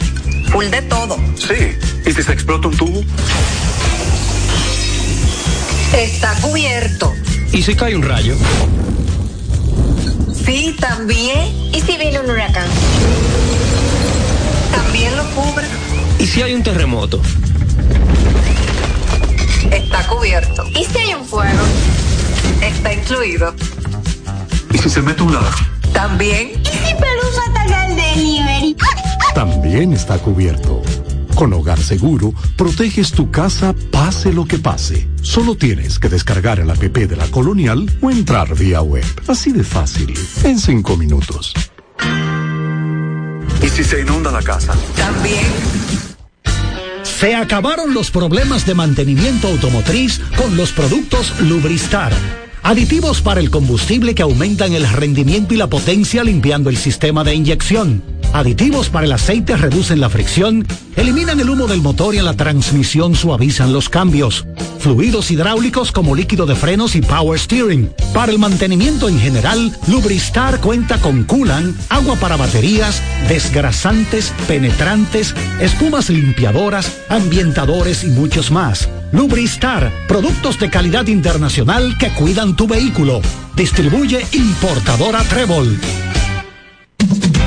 [0.49, 1.17] full de todo.
[1.36, 1.75] Sí.
[2.06, 3.02] ¿Y si se explota un tubo?
[5.93, 7.13] Está cubierto.
[7.52, 8.36] ¿Y si cae un rayo?
[10.45, 11.47] Sí, también.
[11.73, 12.67] ¿Y si viene un huracán?
[14.71, 15.67] También lo cubre.
[16.19, 17.21] ¿Y si hay un terremoto?
[19.71, 20.63] Está cubierto.
[20.71, 21.63] ¿Y si hay un fuego?
[22.62, 23.55] Está incluido.
[24.73, 25.53] ¿Y si se mete un ladrón?
[25.93, 26.62] También.
[26.62, 28.75] ¿Y si Pelusa ataca el delivery?
[29.34, 30.82] También está cubierto.
[31.36, 35.08] Con Hogar Seguro, proteges tu casa pase lo que pase.
[35.21, 39.05] Solo tienes que descargar el app de la Colonial o entrar vía web.
[39.27, 41.53] Así de fácil, en cinco minutos.
[43.62, 44.73] ¿Y si se inunda la casa?
[44.98, 46.08] También.
[47.20, 52.13] Se acabaron los problemas de mantenimiento automotriz con los productos Lubristar.
[52.63, 57.33] Aditivos para el combustible que aumentan el rendimiento y la potencia limpiando el sistema de
[57.33, 58.03] inyección.
[58.31, 62.35] Aditivos para el aceite reducen la fricción, eliminan el humo del motor y en la
[62.35, 64.45] transmisión suavizan los cambios.
[64.79, 67.91] Fluidos hidráulicos como líquido de frenos y power steering.
[68.13, 76.10] Para el mantenimiento en general, Lubristar cuenta con coolant, agua para baterías, desgrasantes, penetrantes, espumas
[76.10, 78.87] limpiadoras, ambientadores y muchos más.
[79.12, 83.21] Lubristar, productos de calidad internacional que cuidan tu vehículo.
[83.55, 85.79] Distribuye importadora Trébol.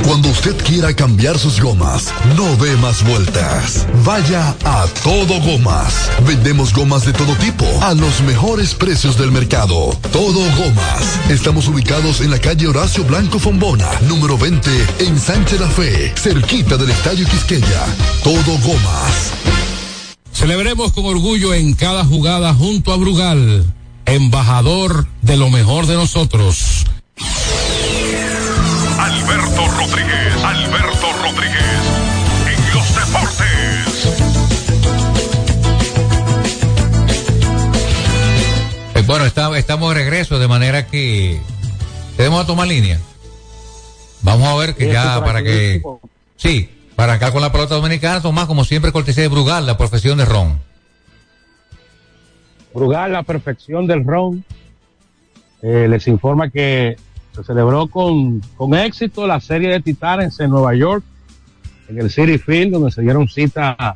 [0.04, 3.86] Cuando usted quiera cambiar sus gomas, no dé más vueltas.
[4.04, 6.10] Vaya a Todo Gomas.
[6.26, 9.96] Vendemos gomas de todo tipo a los mejores precios del mercado.
[10.12, 11.30] Todo Gomas.
[11.30, 16.76] Estamos ubicados en la calle Horacio Blanco Fombona, número 20, en Sánchez La Fe, cerquita
[16.76, 17.86] del Estadio Quisqueya.
[18.22, 19.61] Todo Gomas.
[20.42, 23.64] Celebremos con orgullo en cada jugada junto a Brugal,
[24.06, 26.84] embajador de lo mejor de nosotros.
[28.98, 31.82] Alberto Rodríguez, Alberto Rodríguez,
[32.48, 34.08] en los deportes.
[38.96, 41.40] Eh, Bueno, está- estamos de regreso, de manera que
[42.16, 42.98] tenemos a tomar línea.
[44.22, 45.82] Vamos a ver que ya para que...
[46.36, 46.68] Sí,
[47.10, 50.60] acá con la pelota dominicana, Tomás, como siempre, cortesía de Brugal, la profesión de Ron.
[52.74, 54.44] Brugal, la perfección del ron.
[55.62, 56.96] Eh, les informa que
[57.34, 61.04] se celebró con, con éxito la serie de Titanes en Nueva York,
[61.88, 63.94] en el City Field, donde se dieron cita a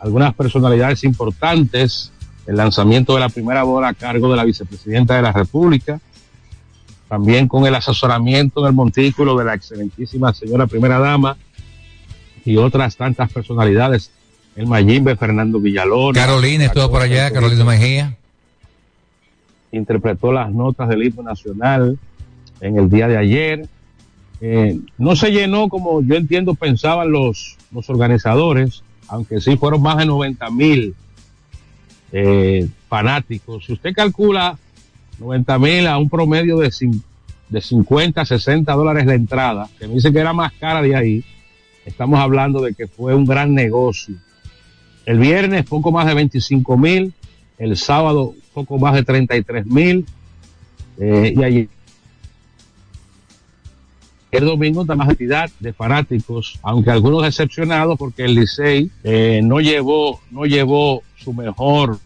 [0.00, 2.12] algunas personalidades importantes.
[2.46, 6.00] El lanzamiento de la primera bola a cargo de la vicepresidenta de la República.
[7.08, 11.36] También con el asesoramiento del montículo de la excelentísima señora primera dama
[12.44, 14.10] y otras tantas personalidades.
[14.56, 16.14] El Mayimbe, Fernando Villalón.
[16.14, 18.16] Carolina estuvo por allá, Carolina Mejía.
[19.72, 21.98] interpretó las notas del himno nacional
[22.60, 23.68] en el día de ayer.
[24.40, 29.98] Eh, no se llenó como yo entiendo pensaban los, los organizadores, aunque sí fueron más
[29.98, 30.94] de 90 mil
[32.12, 33.64] eh, fanáticos.
[33.64, 34.56] Si usted calcula
[35.18, 36.70] 90 mil a un promedio de,
[37.48, 41.24] de 50, 60 dólares la entrada, que me dice que era más cara de ahí,
[41.84, 44.16] estamos hablando de que fue un gran negocio.
[45.06, 47.12] El viernes poco más de 25 mil,
[47.58, 50.06] el sábado poco más de 33 mil,
[50.98, 51.68] eh, y ayer
[54.30, 59.60] el domingo está más cantidad de fanáticos, aunque algunos decepcionados porque el Licey eh, no
[59.60, 62.00] llevó, no llevó su mejor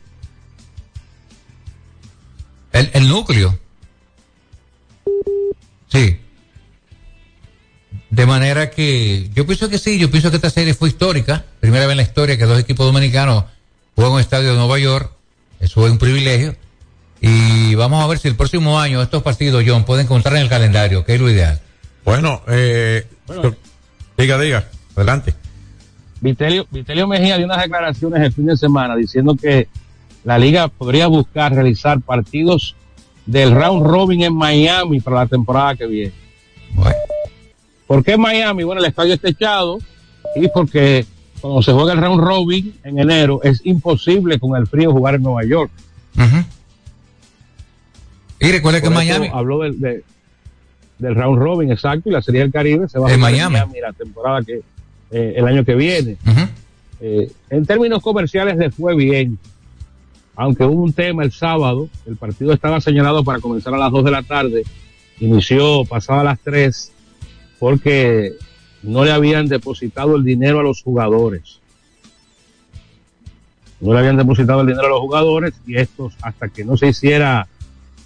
[2.72, 3.58] El, el núcleo.
[5.88, 6.18] Sí.
[8.10, 11.44] De manera que yo pienso que sí, yo pienso que esta serie fue histórica.
[11.60, 13.44] Primera vez en la historia que dos equipos dominicanos
[13.94, 15.12] juegan en un estadio de Nueva York.
[15.60, 16.56] Eso es un privilegio.
[17.20, 20.48] Y vamos a ver si el próximo año estos partidos, John, pueden contar en el
[20.48, 21.60] calendario, que es lo ideal.
[22.04, 23.06] Bueno, eh,
[24.16, 25.34] diga, diga, adelante.
[26.20, 29.68] Vitelio, Vitelio Mejía dio unas declaraciones el fin de semana diciendo que
[30.24, 32.74] la liga podría buscar realizar partidos
[33.26, 36.12] del round robin en Miami para la temporada que viene.
[37.88, 38.62] ¿Por qué Miami?
[38.62, 39.78] Bueno, el estadio está echado
[40.36, 41.04] y porque
[41.40, 45.22] cuando se juega el round robin en enero es imposible con el frío jugar en
[45.22, 45.70] Nueva York.
[48.40, 50.04] Y recuerde que Por en eso Miami, Habló del, de-
[50.98, 53.80] del round robin, exacto, y la Serie del Caribe se va a En jugar Miami.
[53.80, 54.60] la temporada que
[55.10, 56.16] eh, el año que viene.
[57.00, 59.38] Eh, en términos comerciales le fue bien,
[60.36, 64.04] aunque hubo un tema el sábado, el partido estaba señalado para comenzar a las 2
[64.04, 64.64] de la tarde,
[65.20, 66.92] inició pasada las 3,
[67.58, 68.34] porque
[68.82, 71.60] no le habían depositado el dinero a los jugadores.
[73.80, 76.88] No le habían depositado el dinero a los jugadores y estos, hasta que no se
[76.88, 77.46] hiciera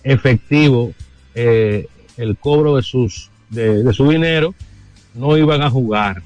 [0.03, 0.93] efectivo
[1.35, 1.87] eh,
[2.17, 4.55] el cobro de sus de, su dinero,
[5.15, 6.23] no iban a jugar.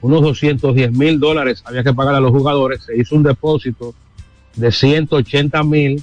[0.00, 2.82] Unos 210 mil dólares había que pagar a los jugadores.
[2.84, 3.94] Se hizo un depósito
[4.56, 6.02] de 180 mil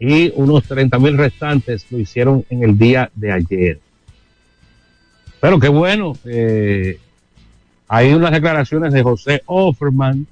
[0.00, 3.80] y unos 30 mil restantes lo hicieron en el día de ayer.
[5.40, 6.14] Pero qué bueno.
[6.24, 6.98] eh,
[7.88, 10.26] hay unas declaraciones de José Offerman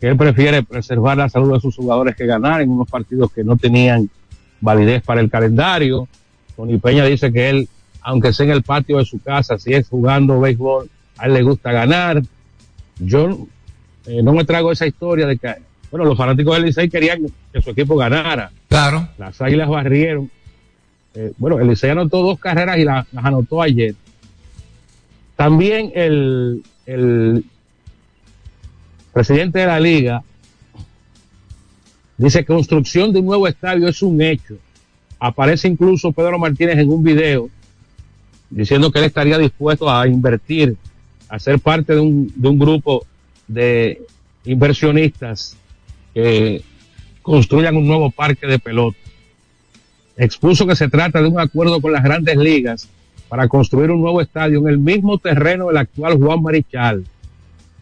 [0.00, 3.44] que él prefiere preservar la salud de sus jugadores que ganar en unos partidos que
[3.44, 4.10] no tenían
[4.60, 6.08] validez para el calendario.
[6.56, 7.68] Tony Peña dice que él,
[8.02, 11.42] aunque sea en el patio de su casa, si es jugando béisbol, a él le
[11.42, 12.22] gusta ganar.
[12.98, 13.46] Yo
[14.06, 15.54] eh, no me trago esa historia de que,
[15.90, 17.20] bueno, los fanáticos del Licey querían
[17.52, 18.50] que su equipo ganara.
[18.68, 19.08] Claro.
[19.18, 20.30] Las águilas barrieron.
[21.14, 23.94] Eh, bueno, el Licey anotó dos carreras y la- las anotó ayer.
[25.40, 26.62] También el,
[29.10, 30.22] presidente de la liga
[32.18, 34.58] dice que construcción de un nuevo estadio es un hecho.
[35.18, 37.48] Aparece incluso Pedro Martínez en un video
[38.50, 40.76] diciendo que él estaría dispuesto a invertir,
[41.30, 43.06] a ser parte de un, de un grupo
[43.48, 44.02] de
[44.44, 45.56] inversionistas
[46.12, 46.62] que
[47.22, 48.98] construyan un nuevo parque de pelota.
[50.18, 52.90] Expuso que se trata de un acuerdo con las grandes ligas
[53.30, 57.04] para construir un nuevo estadio en el mismo terreno del actual Juan Marichal.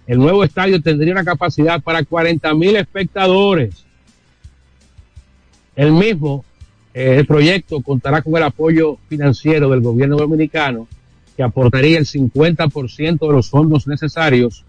[0.06, 3.82] El nuevo estadio tendría una capacidad para 40 mil espectadores.
[5.74, 6.44] El mismo,
[6.92, 10.86] eh, el proyecto contará con el apoyo financiero del gobierno dominicano
[11.34, 14.66] que aportaría el 50% de los fondos necesarios,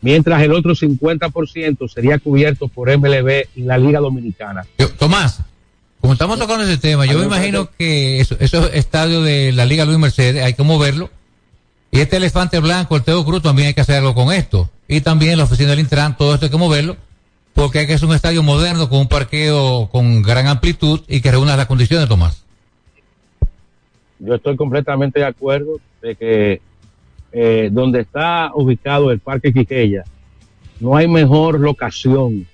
[0.00, 4.64] mientras el otro 50% sería cubierto por MLB y la Liga Dominicana.
[4.98, 5.42] Tomás,
[6.00, 9.84] como estamos tocando ese tema, yo me imagino que eso- esos estadios de la Liga
[9.84, 11.10] Luis Mercedes hay que moverlo.
[11.90, 14.70] Y este elefante blanco, el Teo Cruz, también hay que hacer algo con esto.
[14.86, 16.96] Y también la oficina del Intran, todo esto hay que moverlo.
[17.54, 21.30] Porque hay que hacer un estadio moderno con un parqueo con gran amplitud y que
[21.32, 22.44] reúna las condiciones, Tomás.
[24.20, 26.60] Yo estoy completamente de acuerdo de que
[27.32, 30.04] eh, donde está ubicado el Parque Quiqueya,
[30.80, 32.46] no hay mejor locación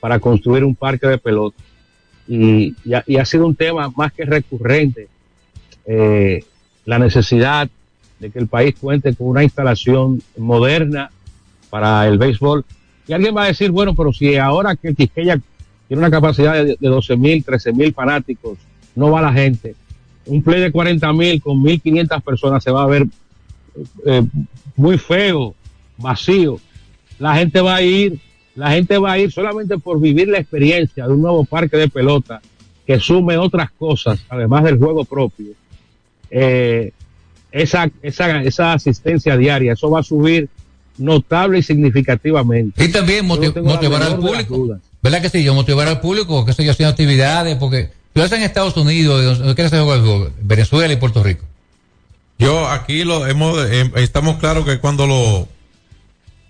[0.00, 1.56] para construir un parque de pelota.
[2.28, 5.08] Y, ha, sido un tema más que recurrente,
[5.86, 6.44] eh,
[6.84, 7.68] la necesidad
[8.18, 11.10] de que el país cuente con una instalación moderna
[11.70, 12.64] para el béisbol.
[13.06, 15.40] Y alguien va a decir, bueno, pero si ahora que el Quisqueya
[15.86, 18.58] tiene una capacidad de, de 12 mil, 13 mil fanáticos,
[18.96, 19.76] no va la gente.
[20.24, 23.06] Un play de 40 mil con 1.500 personas se va a ver
[24.04, 24.22] eh,
[24.74, 25.54] muy feo,
[25.96, 26.58] vacío.
[27.18, 28.18] La gente va a ir,
[28.56, 31.88] la gente va a ir solamente por vivir la experiencia de un nuevo parque de
[31.88, 32.40] pelota
[32.86, 35.52] que sume otras cosas, además del juego propio.
[36.30, 36.92] Eh,
[37.52, 40.48] esa, esa, esa asistencia diaria, eso va a subir
[40.98, 42.82] notable y significativamente.
[42.84, 44.78] Y también motiv- motivar al público.
[45.02, 45.44] ¿Verdad que sí?
[45.44, 49.54] Yo motivar al público, que estoy haciendo actividades, porque tú estás en Estados Unidos, ¿dónde
[49.54, 50.30] quieres hacer juego?
[50.42, 51.44] Venezuela y Puerto Rico.
[52.38, 55.48] Yo aquí lo hemos, eh, estamos claros que cuando lo,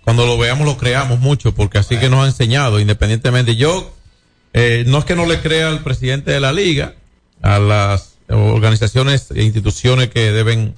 [0.07, 3.57] cuando lo veamos lo creamos mucho, porque así que nos ha enseñado, independientemente.
[3.57, 3.93] Yo,
[4.53, 6.95] eh, no es que no le crea al presidente de la liga,
[7.41, 10.75] a las organizaciones e instituciones que deben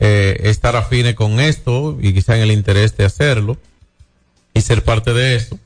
[0.00, 3.58] eh, estar afines con esto y quizá en el interés de hacerlo
[4.54, 5.58] y ser parte de eso,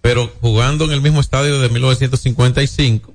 [0.00, 3.14] pero jugando en el mismo estadio de 1955,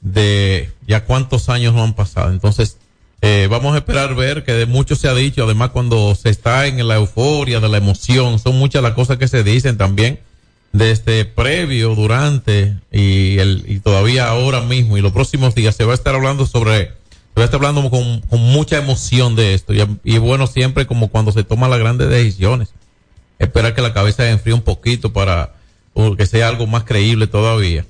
[0.00, 2.30] de ya cuántos años no han pasado.
[2.30, 2.78] Entonces,
[3.20, 6.66] eh, vamos a esperar ver que de mucho se ha dicho, además cuando se está
[6.66, 10.20] en la euforia de la emoción, son muchas las cosas que se dicen también
[10.72, 14.96] desde previo, durante y, el, y todavía ahora mismo.
[14.96, 17.90] Y los próximos días se va a estar hablando sobre, se va a estar hablando
[17.90, 19.72] con, mucha emoción de esto.
[20.04, 22.70] Y, bueno, siempre como cuando se toman las grandes decisiones,
[23.38, 25.54] esperar que la cabeza se enfríe un poquito para
[26.16, 27.84] que sea algo más creíble todavía,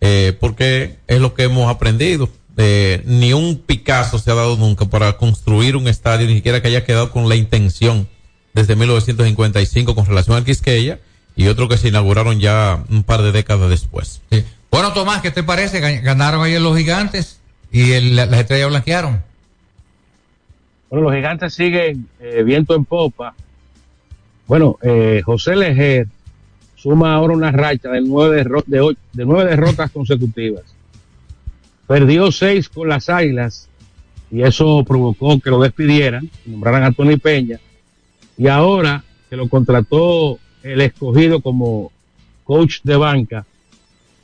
[0.00, 2.30] eh, porque es lo que hemos aprendido.
[2.62, 6.68] Eh, ni un Picasso se ha dado nunca para construir un estadio, ni siquiera que
[6.68, 8.06] haya quedado con la intención
[8.52, 10.98] desde 1955 con relación al Quisqueya
[11.36, 14.20] y otro que se inauguraron ya un par de décadas después.
[14.70, 15.80] Bueno, Tomás, ¿qué te parece?
[15.80, 17.40] Gan- Ganaron ayer los gigantes
[17.72, 19.22] y el- la- las estrellas blanquearon.
[20.90, 23.34] Bueno, los gigantes siguen eh, viento en popa.
[24.46, 26.08] Bueno, eh, José Lejer
[26.76, 30.64] suma ahora una racha de nueve, derro- de, ocho- de nueve derrotas consecutivas.
[31.90, 33.68] Perdió seis con las Águilas
[34.30, 37.58] y eso provocó que lo despidieran, nombraran a Tony Peña.
[38.38, 41.90] Y ahora que lo contrató el escogido como
[42.44, 43.44] coach de banca,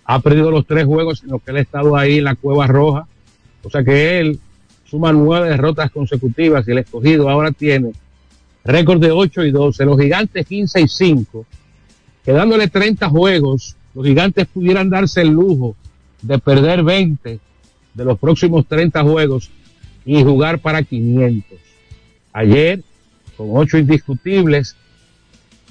[0.05, 2.69] ha perdido los tres juegos en los que él ha estado ahí en la Cueva
[2.69, 3.09] Roja.
[3.65, 4.39] O sea que él
[4.85, 7.95] suma nueve derrotas consecutivas y el escogido ahora tiene
[8.65, 9.85] récord de 8 y 12.
[9.87, 11.47] Los gigantes 15 y 5.
[12.25, 15.75] Quedándole 30 juegos, los gigantes pudieran darse el lujo
[16.23, 17.41] de perder 20
[17.97, 19.51] de los próximos 30 juegos
[20.05, 21.59] y jugar para 500.
[22.33, 22.83] Ayer,
[23.37, 24.77] con 8 indiscutibles,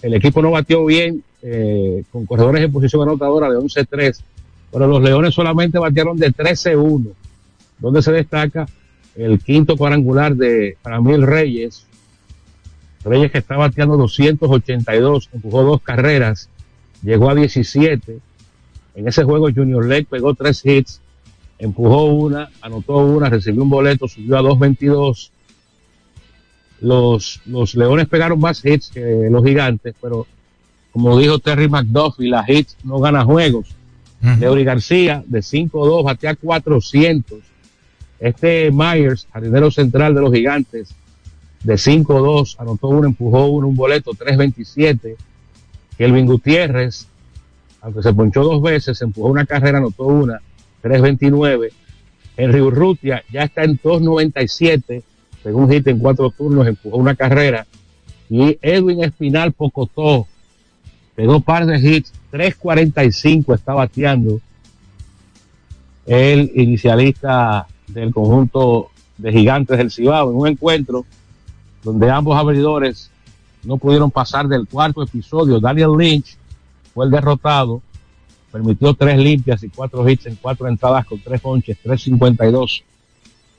[0.02, 4.20] el equipo no batió bien eh, con corredores en posición anotadora de 11-3,
[4.72, 7.12] pero los Leones solamente batearon de 13-1,
[7.80, 8.66] donde se destaca
[9.16, 11.86] el quinto cuadrangular de Ramil Reyes.
[13.04, 16.50] Reyes que está bateando 282, empujó dos carreras,
[17.04, 18.18] llegó a 17.
[18.96, 21.02] En ese juego Junior Lake pegó tres hits,
[21.60, 25.32] empujó una, anotó una, recibió un boleto, subió a 222.
[26.82, 30.28] Los, los Leones pegaron más hits que los gigantes, pero
[30.92, 33.76] como dijo Terry McDuffie, las hits no ganan juegos.
[34.40, 37.40] Leury García, de 5-2, batea 400.
[38.20, 40.96] Este Myers, jardinero central de los gigantes,
[41.64, 45.16] de 5-2, anotó uno, empujó uno, un boleto, 3-27.
[45.98, 47.08] Kelvin Gutiérrez,
[47.82, 50.42] aunque se ponchó dos veces, empujó una carrera, anotó una,
[50.86, 51.72] 3-29.
[52.38, 55.02] Henry Urrutia ya está en 2-97,
[55.44, 57.66] pegó un hit en cuatro turnos, empujó una carrera.
[58.30, 60.28] Y Edwin Espinal Pocotó,
[61.16, 64.40] pegó par de hits, 3.45 está bateando
[66.06, 71.06] el inicialista del conjunto de gigantes del Cibao en un encuentro
[71.84, 73.10] donde ambos abridores
[73.64, 75.60] no pudieron pasar del cuarto episodio.
[75.60, 76.38] Daniel Lynch
[76.94, 77.82] fue el derrotado,
[78.56, 82.84] permitió tres limpias y cuatro hits en cuatro entradas con tres ponches, 3.52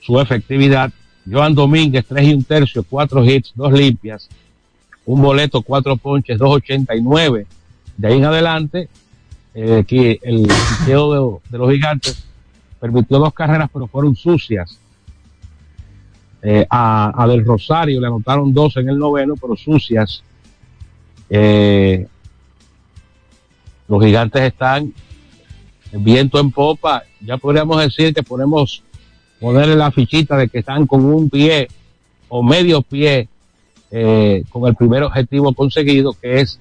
[0.01, 0.90] su efectividad.
[1.30, 4.26] Joan Domínguez, tres y un tercio, cuatro hits, dos limpias,
[5.05, 7.44] un boleto, cuatro ponches, 2.89.
[7.99, 8.88] De ahí en adelante,
[9.53, 9.84] eh,
[10.22, 12.24] el picheo de, los gigantes
[12.80, 14.78] permitió dos carreras, pero fueron sucias.
[16.40, 20.22] Eh, a, a Del Rosario le anotaron dos en el noveno, pero sucias.
[21.28, 22.07] Eh,
[23.89, 24.93] los gigantes están
[25.93, 27.05] en viento en popa.
[27.20, 28.82] Ya podríamos decir que podemos
[29.41, 31.68] ponerle la fichita de que están con un pie
[32.28, 33.28] o medio pie
[33.91, 36.59] eh, con el primer objetivo conseguido, que es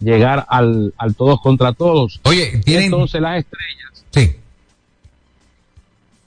[0.00, 2.20] llegar al, al todos contra todos.
[2.24, 4.36] Oye, Y entonces las estrellas Sí.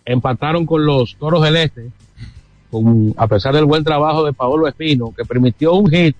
[0.06, 1.89] empataron con los toros del este,
[2.70, 6.16] con, a pesar del buen trabajo de Paolo Espino, que permitió un hit,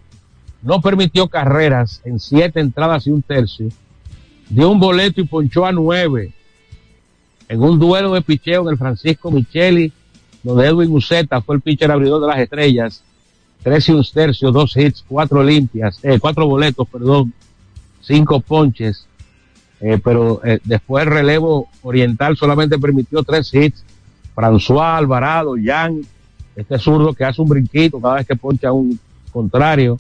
[0.62, 3.70] no permitió carreras en siete entradas y un tercio,
[4.52, 6.34] dio un boleto y ponchó a nueve
[7.48, 9.92] en un duelo de picheo en el Francisco Micheli,
[10.44, 13.04] donde Edwin Uceta fue el pitcher abridor de las estrellas,
[13.64, 17.34] tres y un tercio, dos hits, cuatro limpias, eh, cuatro boletos, perdón,
[18.02, 19.06] cinco ponches,
[19.80, 23.84] eh, pero eh, después el relevo oriental solamente permitió tres hits.
[24.34, 26.02] François Alvarado, Jan,
[26.56, 29.00] este zurdo que hace un brinquito cada vez que poncha un
[29.32, 29.98] contrario.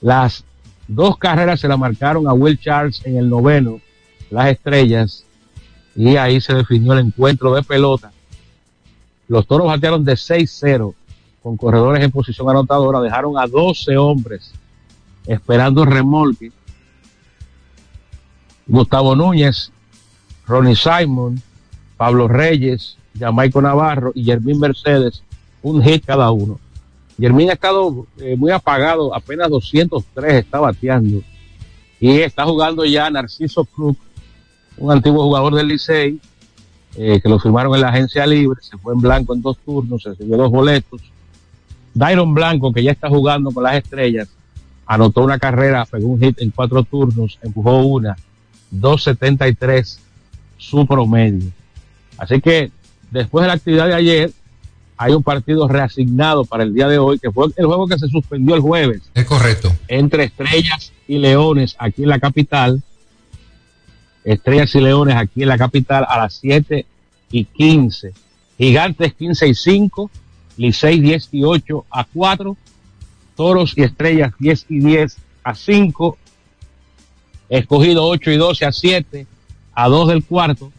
[0.00, 0.44] Las
[0.88, 3.80] dos carreras se la marcaron a Will Charles en el noveno,
[4.30, 5.24] las estrellas,
[5.94, 8.10] y ahí se definió el encuentro de pelota.
[9.28, 10.94] Los toros batearon de 6-0
[11.42, 14.52] con corredores en posición anotadora, dejaron a 12 hombres
[15.26, 16.50] esperando remolque.
[18.66, 19.70] Gustavo Núñez,
[20.46, 21.40] Ronnie Simon,
[21.96, 25.22] Pablo Reyes, Jamaico Navarro y Germín Mercedes,
[25.62, 26.58] un hit cada uno.
[27.18, 31.22] Germín ha estado eh, muy apagado, apenas 203 está bateando.
[32.00, 33.96] Y está jugando ya Narciso Cruz,
[34.76, 36.20] un antiguo jugador del Licey,
[36.96, 40.02] eh, que lo firmaron en la agencia libre, se fue en blanco en dos turnos,
[40.02, 41.00] se recibió dos boletos.
[41.94, 44.28] Dairon Blanco, que ya está jugando con las estrellas,
[44.86, 48.16] anotó una carrera, pegó un hit en cuatro turnos, empujó una,
[48.72, 49.98] 2.73
[50.56, 51.50] su promedio.
[52.16, 52.70] Así que
[53.10, 54.32] después de la actividad de ayer,
[54.98, 58.08] hay un partido reasignado para el día de hoy, que fue el juego que se
[58.08, 59.02] suspendió el jueves.
[59.14, 59.72] Es correcto.
[59.86, 62.82] Entre Estrellas y Leones aquí en la capital.
[64.24, 66.84] Estrellas y Leones aquí en la capital a las 7
[67.30, 68.12] y 15.
[68.58, 70.10] Gigantes 15 y 5.
[70.56, 72.56] Licey 10 y 8 a 4.
[73.36, 76.18] Toros y Estrellas 10 y 10 a 5.
[77.48, 79.26] Escogido 8 y 12 a 7
[79.74, 80.72] a 2 del cuarto.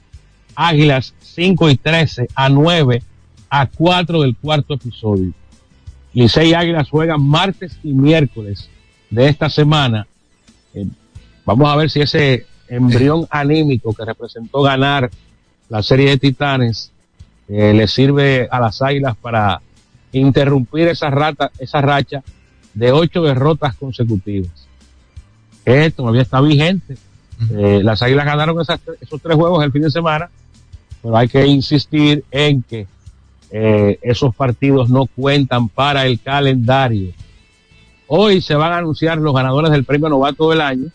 [0.55, 3.01] Águilas 5 y 13 a 9
[3.49, 5.31] a 4 del cuarto episodio.
[6.13, 8.69] Licey Águilas juegan martes y miércoles
[9.09, 10.07] de esta semana.
[10.73, 10.85] Eh,
[11.45, 15.09] vamos a ver si ese embrión anímico que representó ganar
[15.69, 16.91] la serie de Titanes
[17.47, 19.61] eh, le sirve a las Águilas para
[20.11, 22.23] interrumpir esa rata, esa racha
[22.73, 24.51] de ocho derrotas consecutivas.
[25.65, 26.97] Que todavía está vigente.
[27.51, 30.29] Eh, las Águilas ganaron esas- esos tres juegos el fin de semana,
[31.01, 32.87] pero hay que insistir en que
[33.51, 37.11] eh, esos partidos no cuentan para el calendario.
[38.07, 40.87] Hoy se van a anunciar los ganadores del premio novato del año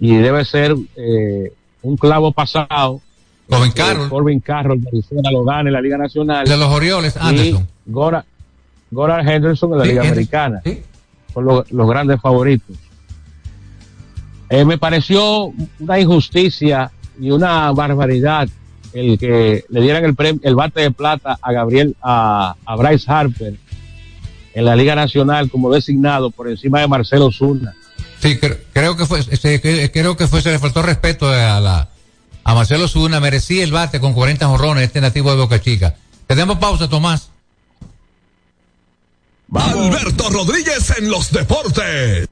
[0.00, 1.52] y debe ser eh,
[1.82, 3.00] un clavo pasado.
[3.48, 4.08] Corbin Eh, Carroll.
[4.08, 6.46] Corbin Carroll de Arizona lo gana en la Liga Nacional.
[6.46, 7.68] De los Orioles, Y Anderson.
[7.86, 8.24] Gora,
[8.90, 10.62] Goran Henderson en la Sí, Liga Henderson, Americana.
[11.32, 12.76] Son los, los grandes favoritos.
[14.50, 18.48] Eh, me pareció una injusticia y una barbaridad
[18.94, 23.04] el que le dieran el premio, el bate de plata a Gabriel, a, a Bryce
[23.10, 23.54] Harper
[24.54, 27.74] en la Liga Nacional como designado por encima de Marcelo Zuna.
[28.20, 31.88] Sí, cre- creo que fue, este, creo que fue, se le faltó respeto a la,
[32.44, 35.94] a Marcelo Zuna, merecía el bate con 40 jorrones, este nativo de Boca Chica.
[36.26, 37.30] Tenemos pausa, Tomás.
[39.54, 42.26] Alberto Rodríguez en los deportes.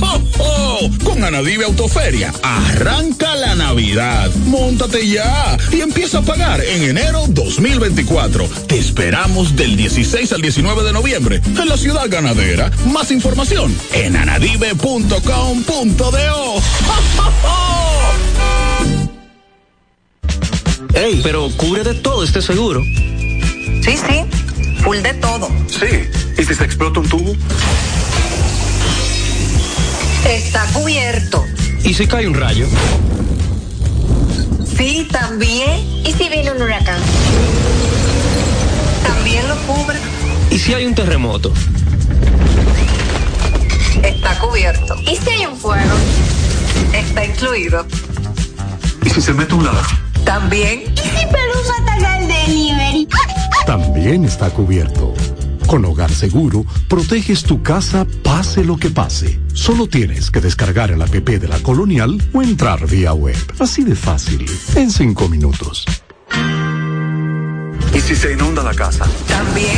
[0.00, 0.90] ¡Jo, jo, jo!
[1.04, 4.30] Con Anadive Autoferia, arranca la Navidad.
[4.46, 8.48] Móntate ya y empieza a pagar en enero 2024.
[8.66, 12.70] Te esperamos del 16 al 19 de noviembre en la ciudad ganadera.
[12.92, 15.18] Más información en anadive.com.do.
[15.98, 16.60] ¡Jo,
[17.16, 17.78] jo, jo!
[20.94, 22.82] Ey, pero cubre de todo este seguro.
[23.82, 24.24] Sí, sí,
[24.82, 25.48] full de todo.
[25.68, 25.86] Sí.
[26.36, 27.32] ¿Y si se explota un tubo?
[30.28, 31.44] Está cubierto.
[31.82, 32.66] ¿Y si cae un rayo?
[34.76, 35.80] Sí, también.
[36.04, 37.00] ¿Y si viene un huracán?
[39.02, 39.98] También lo cubre.
[40.50, 41.52] ¿Y si hay un terremoto?
[44.02, 44.96] Está cubierto.
[45.02, 45.94] ¿Y si hay un fuego?
[46.92, 47.86] Está incluido.
[49.04, 49.84] ¿Y si se mete un ladrón?
[50.24, 50.82] También.
[50.94, 53.08] ¿Y si Pelusa ataca el delivery?
[53.66, 55.14] también está cubierto.
[55.68, 59.38] Con Hogar Seguro, proteges tu casa pase lo que pase.
[59.52, 63.36] Solo tienes que descargar el app de la Colonial o entrar vía web.
[63.58, 64.46] Así de fácil,
[64.76, 65.84] en cinco minutos.
[67.94, 69.04] ¿Y si se inunda la casa?
[69.26, 69.76] También.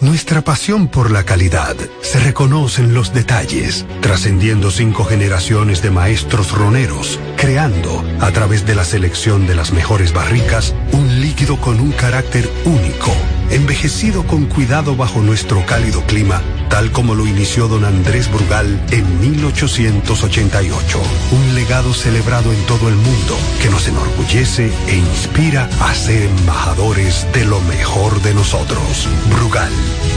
[0.00, 6.52] Nuestra pasión por la calidad se reconoce en los detalles, trascendiendo cinco generaciones de maestros
[6.52, 11.92] roneros, creando, a través de la selección de las mejores barricas, un líquido con un
[11.92, 13.12] carácter único,
[13.50, 16.40] envejecido con cuidado bajo nuestro cálido clima,
[16.70, 21.02] tal como lo inició don Andrés Brugal en 1888.
[21.32, 27.26] Un legado celebrado en todo el mundo que nos enorgullece e inspira a ser embajadores
[27.34, 29.06] de lo mejor de nosotros.
[29.30, 29.70] Brugal,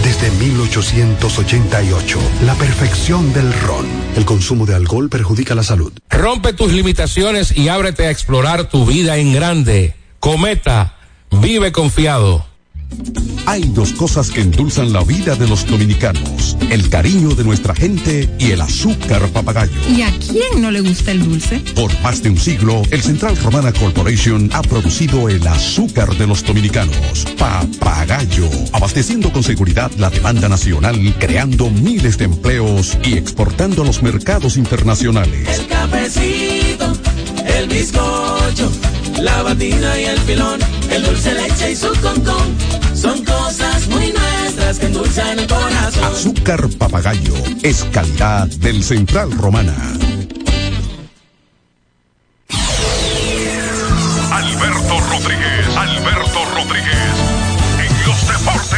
[0.04, 3.86] desde 1888, la perfección del ron.
[4.16, 5.92] El consumo de alcohol perjudica la salud.
[6.10, 9.94] Rompe tus limitaciones y ábrete a explorar tu vida en grande.
[10.20, 10.97] Cometa,
[11.42, 12.46] vive confiado.
[13.46, 18.30] Hay dos cosas que endulzan la vida de los dominicanos, el cariño de nuestra gente
[18.40, 19.72] y el azúcar papagayo.
[19.90, 21.60] ¿Y a quién no le gusta el dulce?
[21.76, 26.46] Por más de un siglo, el Central Romana Corporation ha producido el azúcar de los
[26.46, 33.86] dominicanos, papagayo, abasteciendo con seguridad la demanda nacional, creando miles de empleos y exportando a
[33.86, 35.48] los mercados internacionales.
[35.48, 36.94] El cafecito,
[37.46, 38.72] el bizcocho,
[39.22, 40.60] la batida y el filón,
[40.92, 42.56] el dulce leche y su concón.
[42.94, 46.04] Son cosas muy nuestras que endulzan el corazón.
[46.04, 49.76] Azúcar papagayo es calidad del Central Romana.
[54.32, 57.14] Alberto Rodríguez, Alberto Rodríguez,
[57.80, 58.78] en los deportes.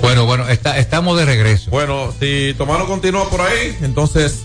[0.00, 1.70] Bueno, bueno, está, estamos de regreso.
[1.70, 4.42] Bueno, si Tomano continúa por ahí, entonces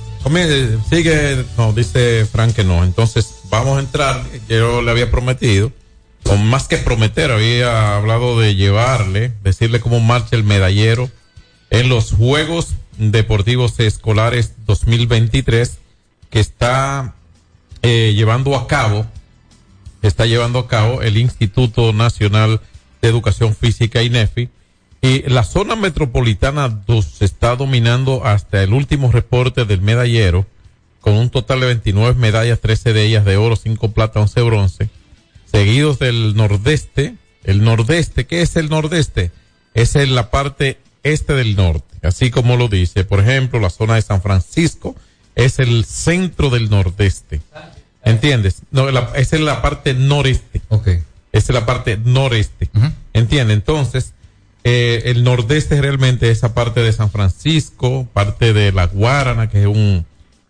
[0.90, 2.84] sigue, no, dice Frank que no.
[2.84, 5.72] Entonces vamos a entrar, yo le había prometido,
[6.26, 11.10] o más que prometer, había hablado de llevarle, decirle cómo marcha el medallero
[11.70, 15.78] en los Juegos Deportivos Escolares 2023
[16.30, 17.16] que está
[17.82, 19.06] eh, llevando a cabo,
[20.02, 22.62] está llevando a cabo el Instituto Nacional
[23.02, 24.50] de Educación Física INEFI.
[25.02, 30.46] Y la zona metropolitana 2 está dominando hasta el último reporte del medallero,
[31.02, 34.90] con un total de 29 medallas, 13 de ellas de oro, 5 plata, 11 bronce,
[35.52, 37.16] seguidos del nordeste.
[37.44, 39.32] El nordeste, ¿qué es el nordeste?
[39.74, 43.06] Es en la parte este del norte, así como lo dice.
[43.06, 44.96] Por ejemplo, la zona de San Francisco
[45.36, 47.42] es el centro del nordeste.
[48.04, 48.64] ¿Entiendes?
[48.72, 50.62] No, la, es la parte noreste.
[50.70, 50.88] Ok.
[50.88, 52.70] Esa es la parte noreste.
[53.14, 53.56] ¿Entiendes?
[53.56, 54.14] Entonces,
[54.70, 59.66] eh, el nordeste realmente esa parte de San Francisco, parte de La Guarana, que es
[59.66, 60.06] un,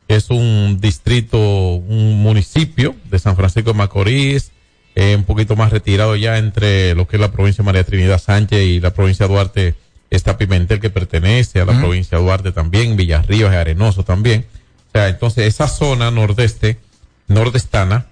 [0.08, 4.54] es un distrito, un municipio de San Francisco de Macorís,
[4.96, 8.20] eh, un poquito más retirado ya entre lo que es la provincia de María Trinidad
[8.20, 9.76] Sánchez y la provincia de Duarte,
[10.10, 14.48] está Pimentel que pertenece a la provincia de Duarte también, Villarríos y Arenoso también.
[14.88, 16.80] O sea, entonces esa zona nordeste,
[17.28, 18.08] nordestana,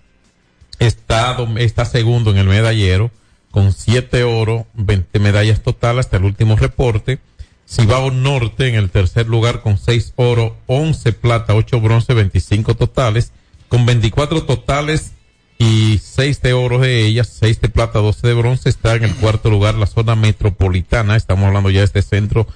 [0.78, 3.10] está, está segundo en el medallero,
[3.56, 7.20] con siete oro, 20 medallas total hasta el último reporte.
[7.66, 13.32] Cibao Norte en el tercer lugar con 6 oro, 11 plata, 8 bronce, 25 totales,
[13.70, 15.14] con 24 totales
[15.58, 19.16] y 6 de oro de ellas, 6 de plata, 12 de bronce, está en el
[19.16, 22.48] cuarto lugar la zona metropolitana, estamos hablando ya de este centro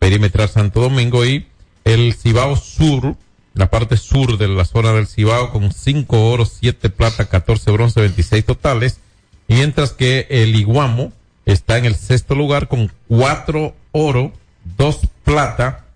[0.00, 1.46] perimetral Santo Domingo y
[1.84, 3.14] el Cibao Sur,
[3.54, 8.00] la parte sur de la zona del Cibao con 5 oro, 7 plata, 14 bronce,
[8.00, 8.98] 26 totales,
[9.48, 11.12] mientras que el Iguamo
[11.46, 14.32] está en el sexto lugar con 4 oro,
[14.76, 15.86] 2 plata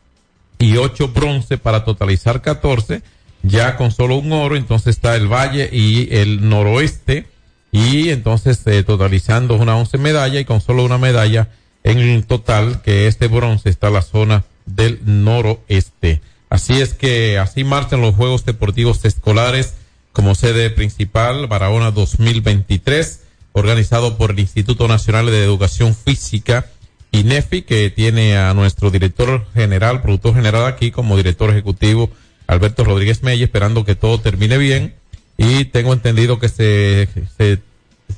[0.59, 3.03] y 8 bronce para totalizar 14,
[3.42, 7.26] ya con solo un oro, entonces está el Valle y el Noroeste.
[7.74, 11.48] Y entonces eh, totalizando una 11 medalla y con solo una medalla
[11.84, 16.20] en total, que este bronce está la zona del noroeste.
[16.48, 19.74] Así es que así marchan los Juegos Deportivos Escolares
[20.12, 23.22] como sede principal Barahona 2023,
[23.53, 26.66] organizado por el Instituto Nacional de Educación Física,
[27.12, 32.11] INEFI, que tiene a nuestro director general, productor general aquí como director ejecutivo,
[32.46, 34.94] Alberto Rodríguez Mella, esperando que todo termine bien.
[35.36, 37.59] Y tengo entendido que se, se,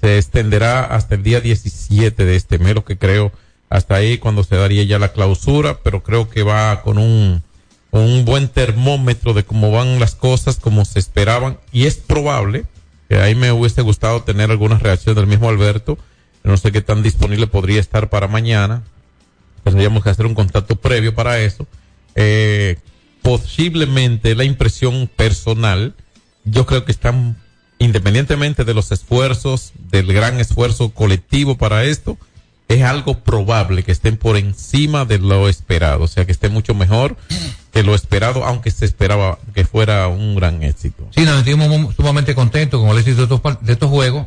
[0.01, 3.32] se extenderá hasta el día 17 de este mes, lo que creo
[3.74, 7.43] hasta ahí cuando se daría ya la clausura, pero creo que va con un,
[7.91, 12.66] un buen termómetro de cómo van las cosas, como se esperaban, y es probable
[13.11, 15.99] ahí me hubiese gustado tener algunas reacciones del mismo Alberto,
[16.43, 18.83] no sé qué tan disponible podría estar para mañana,
[19.63, 21.67] tendríamos que hacer un contacto previo para eso,
[22.15, 22.77] eh,
[23.23, 25.95] posiblemente la impresión personal,
[26.45, 27.37] yo creo que están
[27.79, 32.19] independientemente de los esfuerzos, del gran esfuerzo colectivo para esto,
[32.69, 36.75] es algo probable que estén por encima de lo esperado, o sea, que esté mucho
[36.75, 37.17] mejor
[37.75, 41.09] que lo esperado, aunque se esperaba que fuera un gran éxito.
[41.11, 44.27] Sí, nos sentimos sumamente contentos con el éxito de estos, de estos juegos.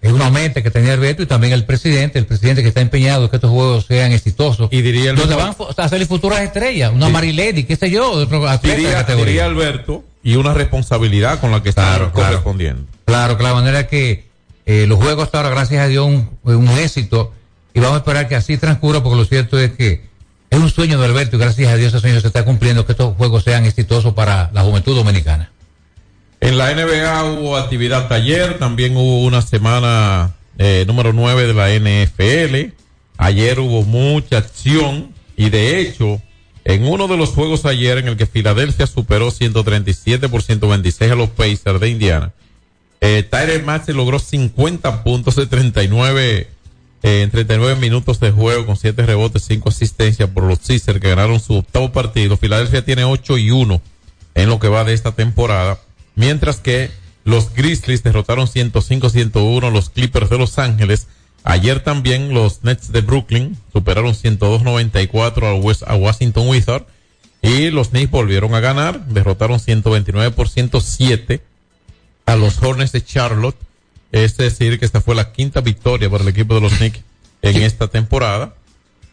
[0.00, 2.80] Es una meta que tenía el Beto y también el presidente, el presidente que está
[2.80, 4.68] empeñado en que estos juegos sean exitosos.
[4.72, 7.12] Y diría el donde van a salir futuras estrellas, una Sí.
[7.12, 11.72] Marilady, qué sé yo, de otro de Diría, Alberto, y una responsabilidad con la que
[11.72, 12.10] claro.
[12.12, 12.82] correspondiendo.
[13.04, 14.24] Claro, claro, de manera que
[14.66, 17.32] eh, los juegos hasta ahora, gracias a Dios, un, un éxito
[17.74, 20.10] y vamos a esperar que así transcurra porque lo cierto es que
[20.52, 22.92] es un sueño de Alberto y gracias a Dios ese sueño se está cumpliendo, que
[22.92, 25.50] estos juegos sean exitosos para la juventud dominicana.
[26.40, 31.70] En la NBA hubo actividad ayer, también hubo una semana eh, número 9 de la
[31.70, 32.74] NFL.
[33.16, 36.20] Ayer hubo mucha acción y de hecho,
[36.66, 41.14] en uno de los juegos ayer en el que Filadelfia superó 137 por 126 a
[41.14, 42.34] los Pacers de Indiana,
[43.00, 46.48] eh, Tyler Maxey logró 50 puntos de 39 eh,
[47.02, 51.40] en 39 minutos de juego con 7 rebotes, 5 asistencias por los Sixers que ganaron
[51.40, 52.36] su octavo partido.
[52.36, 53.80] Filadelfia tiene 8 y 1
[54.34, 55.78] en lo que va de esta temporada,
[56.14, 56.90] mientras que
[57.24, 61.08] los Grizzlies derrotaron 105-101 los Clippers de Los Ángeles.
[61.44, 66.86] Ayer también los Nets de Brooklyn superaron 102-94 a, a Washington Wizards
[67.42, 71.42] y los Knicks volvieron a ganar, derrotaron 129 por 107
[72.26, 73.56] a los Hornets de Charlotte.
[74.12, 77.00] Es decir, que esta fue la quinta victoria para el equipo de los Knicks
[77.40, 78.54] en esta temporada.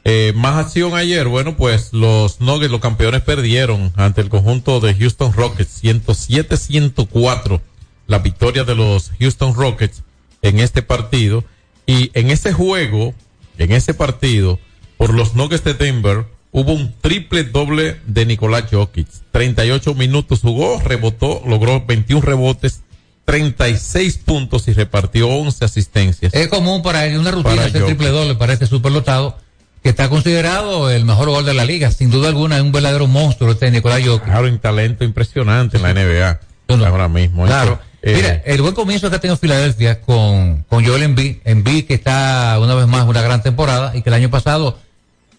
[0.03, 4.93] Eh, más acción ayer, bueno, pues los Nuggets, los campeones, perdieron ante el conjunto de
[4.95, 7.61] Houston Rockets, 107-104,
[8.07, 10.03] la victoria de los Houston Rockets
[10.41, 11.43] en este partido.
[11.85, 13.13] Y en ese juego,
[13.57, 14.59] en ese partido,
[14.97, 19.07] por los Nuggets de Denver, hubo un triple doble de Nicolás Jokic.
[19.31, 22.81] 38 minutos jugó, rebotó, logró 21 rebotes,
[23.29, 26.33] 36 puntos y repartió 11 asistencias.
[26.33, 29.37] Es común para él, una rutina hacer triple doble para este superlotado
[29.83, 31.91] que está considerado el mejor gol de la liga.
[31.91, 34.25] Sin duda alguna es un verdadero monstruo este Nicolás Jokic.
[34.25, 36.39] Claro, un talento impresionante en la NBA.
[36.87, 37.45] Ahora mismo.
[37.45, 37.79] Claro.
[38.01, 41.93] Eh, Mira, el buen comienzo que ha tenido Filadelfia con, con Joel Embiid, Embiid que
[41.93, 44.79] está una vez más una gran temporada y que el año pasado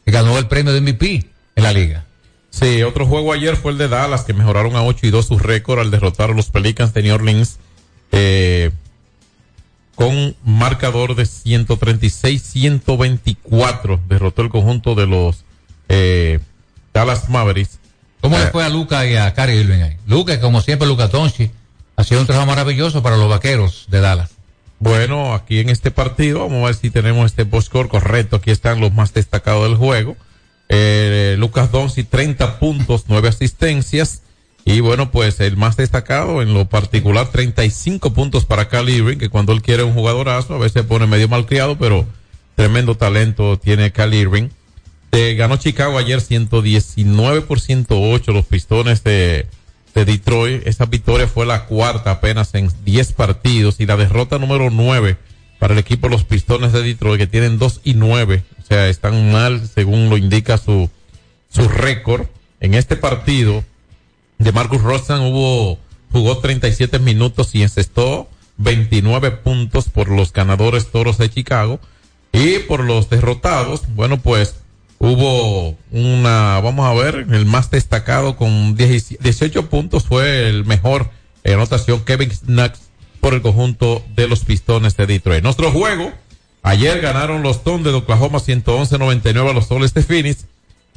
[0.07, 1.27] ganó el premio de MVP
[1.57, 2.05] en la liga.
[2.51, 5.39] Sí, otro juego ayer fue el de Dallas, que mejoraron a 8 y 2 su
[5.39, 7.59] récord al derrotar a los Pelicans de New Orleans,
[8.13, 8.71] eh,
[9.95, 14.01] con marcador de 136-124.
[14.09, 15.45] Derrotó el conjunto de los
[15.89, 16.41] eh,
[16.95, 17.79] Dallas Mavericks.
[18.21, 19.97] ¿Cómo Eh, le fue a Luca y a Cary Irving ahí?
[20.07, 21.51] Luca, como siempre, Luca Doncic,
[21.97, 24.31] ha sido un trabajo maravilloso para los vaqueros de Dallas.
[24.79, 28.37] Bueno, aquí en este partido, vamos a ver si tenemos este score correcto.
[28.37, 30.17] Aquí están los más destacados del juego.
[30.71, 34.23] Eh, Lucas Donzi, 30 puntos, 9 asistencias.
[34.65, 39.29] Y bueno, pues el más destacado en lo particular, 35 puntos para Cal Irving, que
[39.29, 42.07] cuando él quiere un jugadorazo, a veces se pone medio malcriado, pero
[42.55, 44.49] tremendo talento tiene Cal Irving.
[45.13, 49.47] Eh, ganó Chicago ayer 119 por 108 los pistones de,
[49.95, 50.67] de Detroit.
[50.67, 55.17] Esa victoria fue la cuarta apenas en 10 partidos y la derrota número 9
[55.59, 58.45] para el equipo los pistones de Detroit que tienen 2 y 9.
[58.59, 60.89] O sea, están mal según lo indica su,
[61.49, 62.27] su récord.
[62.61, 63.65] En este partido
[64.41, 65.79] de Marcus Rosan hubo,
[66.11, 71.79] jugó 37 minutos y encestó 29 puntos por los ganadores toros de Chicago.
[72.33, 74.57] Y por los derrotados, bueno, pues
[74.99, 81.11] hubo una, vamos a ver, el más destacado con 10 18 puntos fue el mejor
[81.45, 82.81] en anotación, Kevin Snacks,
[83.21, 85.43] por el conjunto de los pistones de Detroit.
[85.43, 86.13] Nuestro juego,
[86.63, 90.47] ayer ganaron los Thunder de Oklahoma 111-99 a los Soles de Phoenix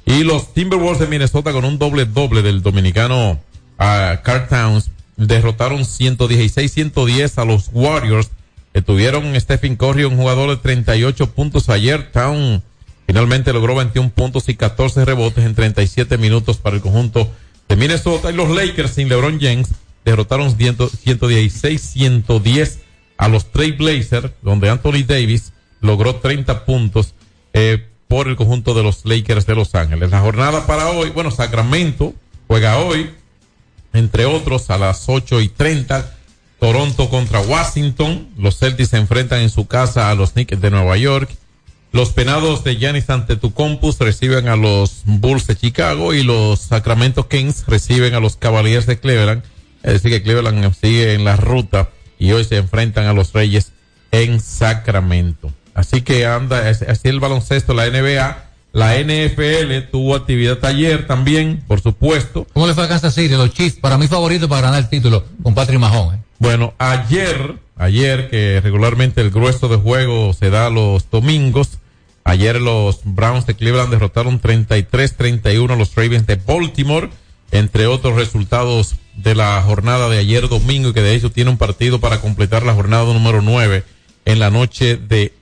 [0.05, 3.39] y los Timberwolves de Minnesota con un doble doble del dominicano
[3.79, 8.29] ah, Carl Towns derrotaron 116-110 a los Warriors
[8.73, 12.11] que tuvieron Stephen Curry, un jugador de 38 puntos ayer.
[12.11, 12.63] Town
[13.05, 17.29] finalmente logró 21 puntos y 14 rebotes en 37 minutos para el conjunto
[17.69, 18.31] de Minnesota.
[18.31, 19.69] Y los Lakers sin LeBron James
[20.03, 22.79] derrotaron 116-110
[23.17, 27.13] a los Trail Blazers, donde Anthony Davis logró 30 puntos
[27.53, 30.11] eh, por el conjunto de los Lakers de Los Ángeles.
[30.11, 32.13] La jornada para hoy, bueno, Sacramento
[32.47, 33.11] juega hoy,
[33.93, 36.15] entre otros, a las 8 y 30.
[36.59, 38.29] Toronto contra Washington.
[38.37, 41.29] Los Celtics se enfrentan en su casa a los Knicks de Nueva York.
[41.91, 47.65] Los penados de Giannis Antetokounmpo reciben a los Bulls de Chicago y los Sacramento Kings
[47.67, 49.43] reciben a los Cavaliers de Cleveland.
[49.83, 53.73] Es decir, que Cleveland sigue en la ruta y hoy se enfrentan a los Reyes
[54.11, 55.51] en Sacramento.
[55.73, 58.43] Así que anda, así el baloncesto, la NBA,
[58.73, 62.47] la NFL tuvo actividad ayer también, por supuesto.
[62.53, 63.35] ¿Cómo le fue a Kansas City?
[63.35, 66.15] Los Chiefs, para mí favorito para ganar el título con Patrick Mahon.
[66.15, 66.19] ¿eh?
[66.39, 71.77] Bueno, ayer, ayer que regularmente el grueso de juego se da los domingos,
[72.23, 77.09] ayer los Browns de Cleveland derrotaron 33-31 a los Ravens de Baltimore,
[77.51, 81.57] entre otros resultados de la jornada de ayer domingo y que de hecho tiene un
[81.57, 83.83] partido para completar la jornada número 9
[84.25, 85.33] en la noche de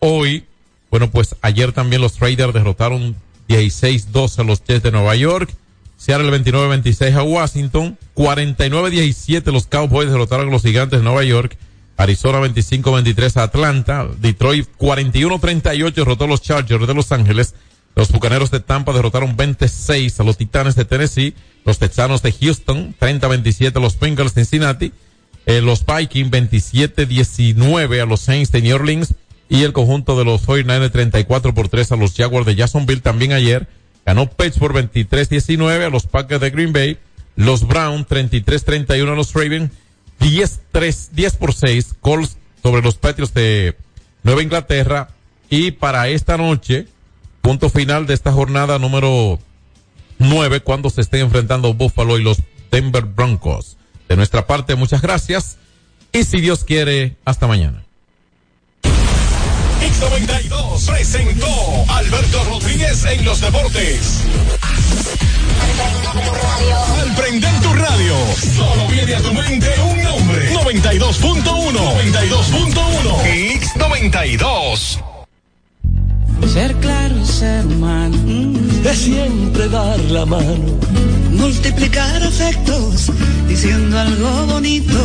[0.00, 0.44] hoy.
[0.90, 3.16] Bueno, pues ayer también los Raiders derrotaron
[3.48, 5.50] 16-12 a los Jets de Nueva York.
[5.96, 7.98] Seattle 29-26 a Washington.
[8.14, 11.56] 49-17 los Cowboys derrotaron a los Gigantes de Nueva York.
[11.96, 14.08] Arizona 25-23 a Atlanta.
[14.18, 17.54] Detroit 41-38 derrotó a los Chargers de Los Ángeles.
[17.96, 21.34] Los Bucaneros de Tampa derrotaron 26 a los Titanes de Tennessee.
[21.64, 24.92] Los Texanos de Houston 30-27 a los Bengals de Cincinnati.
[25.46, 29.14] Eh, los Vikings 27-19 a los Saints de New Orleans
[29.48, 33.32] y el conjunto de los 49 34 por 3 a los Jaguars de Jacksonville también
[33.32, 33.66] ayer.
[34.04, 36.98] Ganó por 23-19 a los Packers de Green Bay.
[37.36, 39.70] Los Browns 33-31 a los Ravens.
[40.20, 43.76] 10-3, 10 por 6 Colts sobre los Patriots de
[44.22, 45.10] Nueva Inglaterra.
[45.50, 46.86] Y para esta noche,
[47.40, 49.38] punto final de esta jornada número
[50.18, 52.38] 9 cuando se estén enfrentando Buffalo y los
[52.70, 53.76] Denver Broncos.
[54.08, 55.58] De nuestra parte, muchas gracias.
[56.12, 57.87] Y si Dios quiere, hasta mañana.
[59.98, 64.22] X92 presentó Alberto Rodríguez en los deportes.
[67.00, 68.14] Al prender tu radio,
[68.56, 70.54] solo viene a tu mente un nombre.
[70.54, 71.72] 92.1.
[71.72, 73.60] 92.1.
[73.60, 75.17] X92.
[76.46, 78.16] Ser claro, ser humano,
[78.84, 80.78] es siempre dar la mano.
[81.32, 83.10] Multiplicar afectos,
[83.46, 84.98] diciendo algo bonito.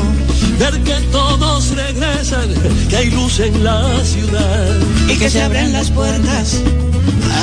[0.59, 2.49] Ver que todos regresan,
[2.89, 4.77] que hay luz en la ciudad.
[5.09, 6.61] Y que se abren las puertas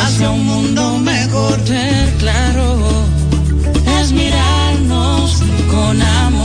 [0.02, 1.58] hacia un mundo mejor.
[1.66, 2.78] Ser claro,
[4.00, 6.39] es mirarnos con amor.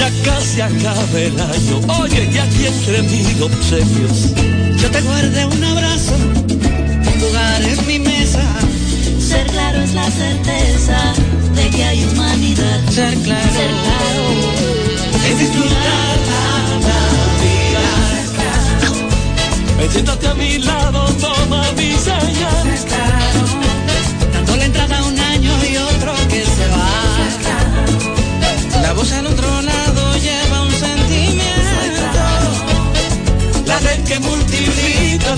[0.00, 4.32] Ya casi acaba el año, oye, ya aquí entre mil obsequios.
[4.80, 8.40] Yo te guardé un abrazo, un lugar en mi mesa.
[9.20, 10.96] Ser claro es la certeza
[11.54, 12.80] de que hay humanidad.
[12.88, 14.24] Ser claro, Ser claro
[15.28, 16.54] es disfrutar la
[16.88, 18.00] Navidad.
[19.92, 22.66] Siéntate a mi lado, toma mi señal.
[24.32, 26.88] Dando la entrada a un año y otro que se va.
[28.80, 29.69] La voz al otro lado
[34.10, 35.36] que multiplica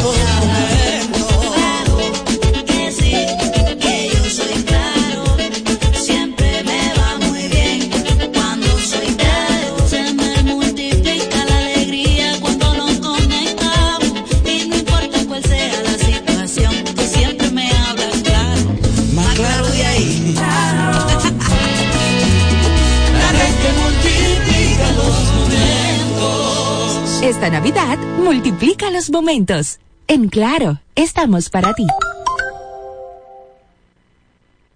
[27.52, 29.78] Navidad multiplica los momentos.
[30.08, 31.86] En Claro, estamos para ti.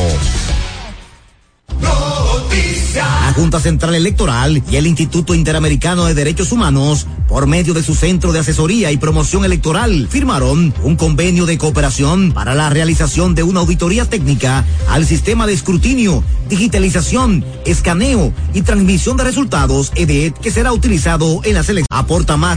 [2.94, 7.94] La Junta Central Electoral y el Instituto Interamericano de Derechos Humanos, por medio de su
[7.94, 13.42] Centro de Asesoría y Promoción Electoral, firmaron un convenio de cooperación para la realización de
[13.42, 20.50] una auditoría técnica al sistema de escrutinio, digitalización, escaneo y transmisión de resultados EDET que
[20.50, 21.86] será utilizado en las elecciones.
[21.90, 22.54] Aporta más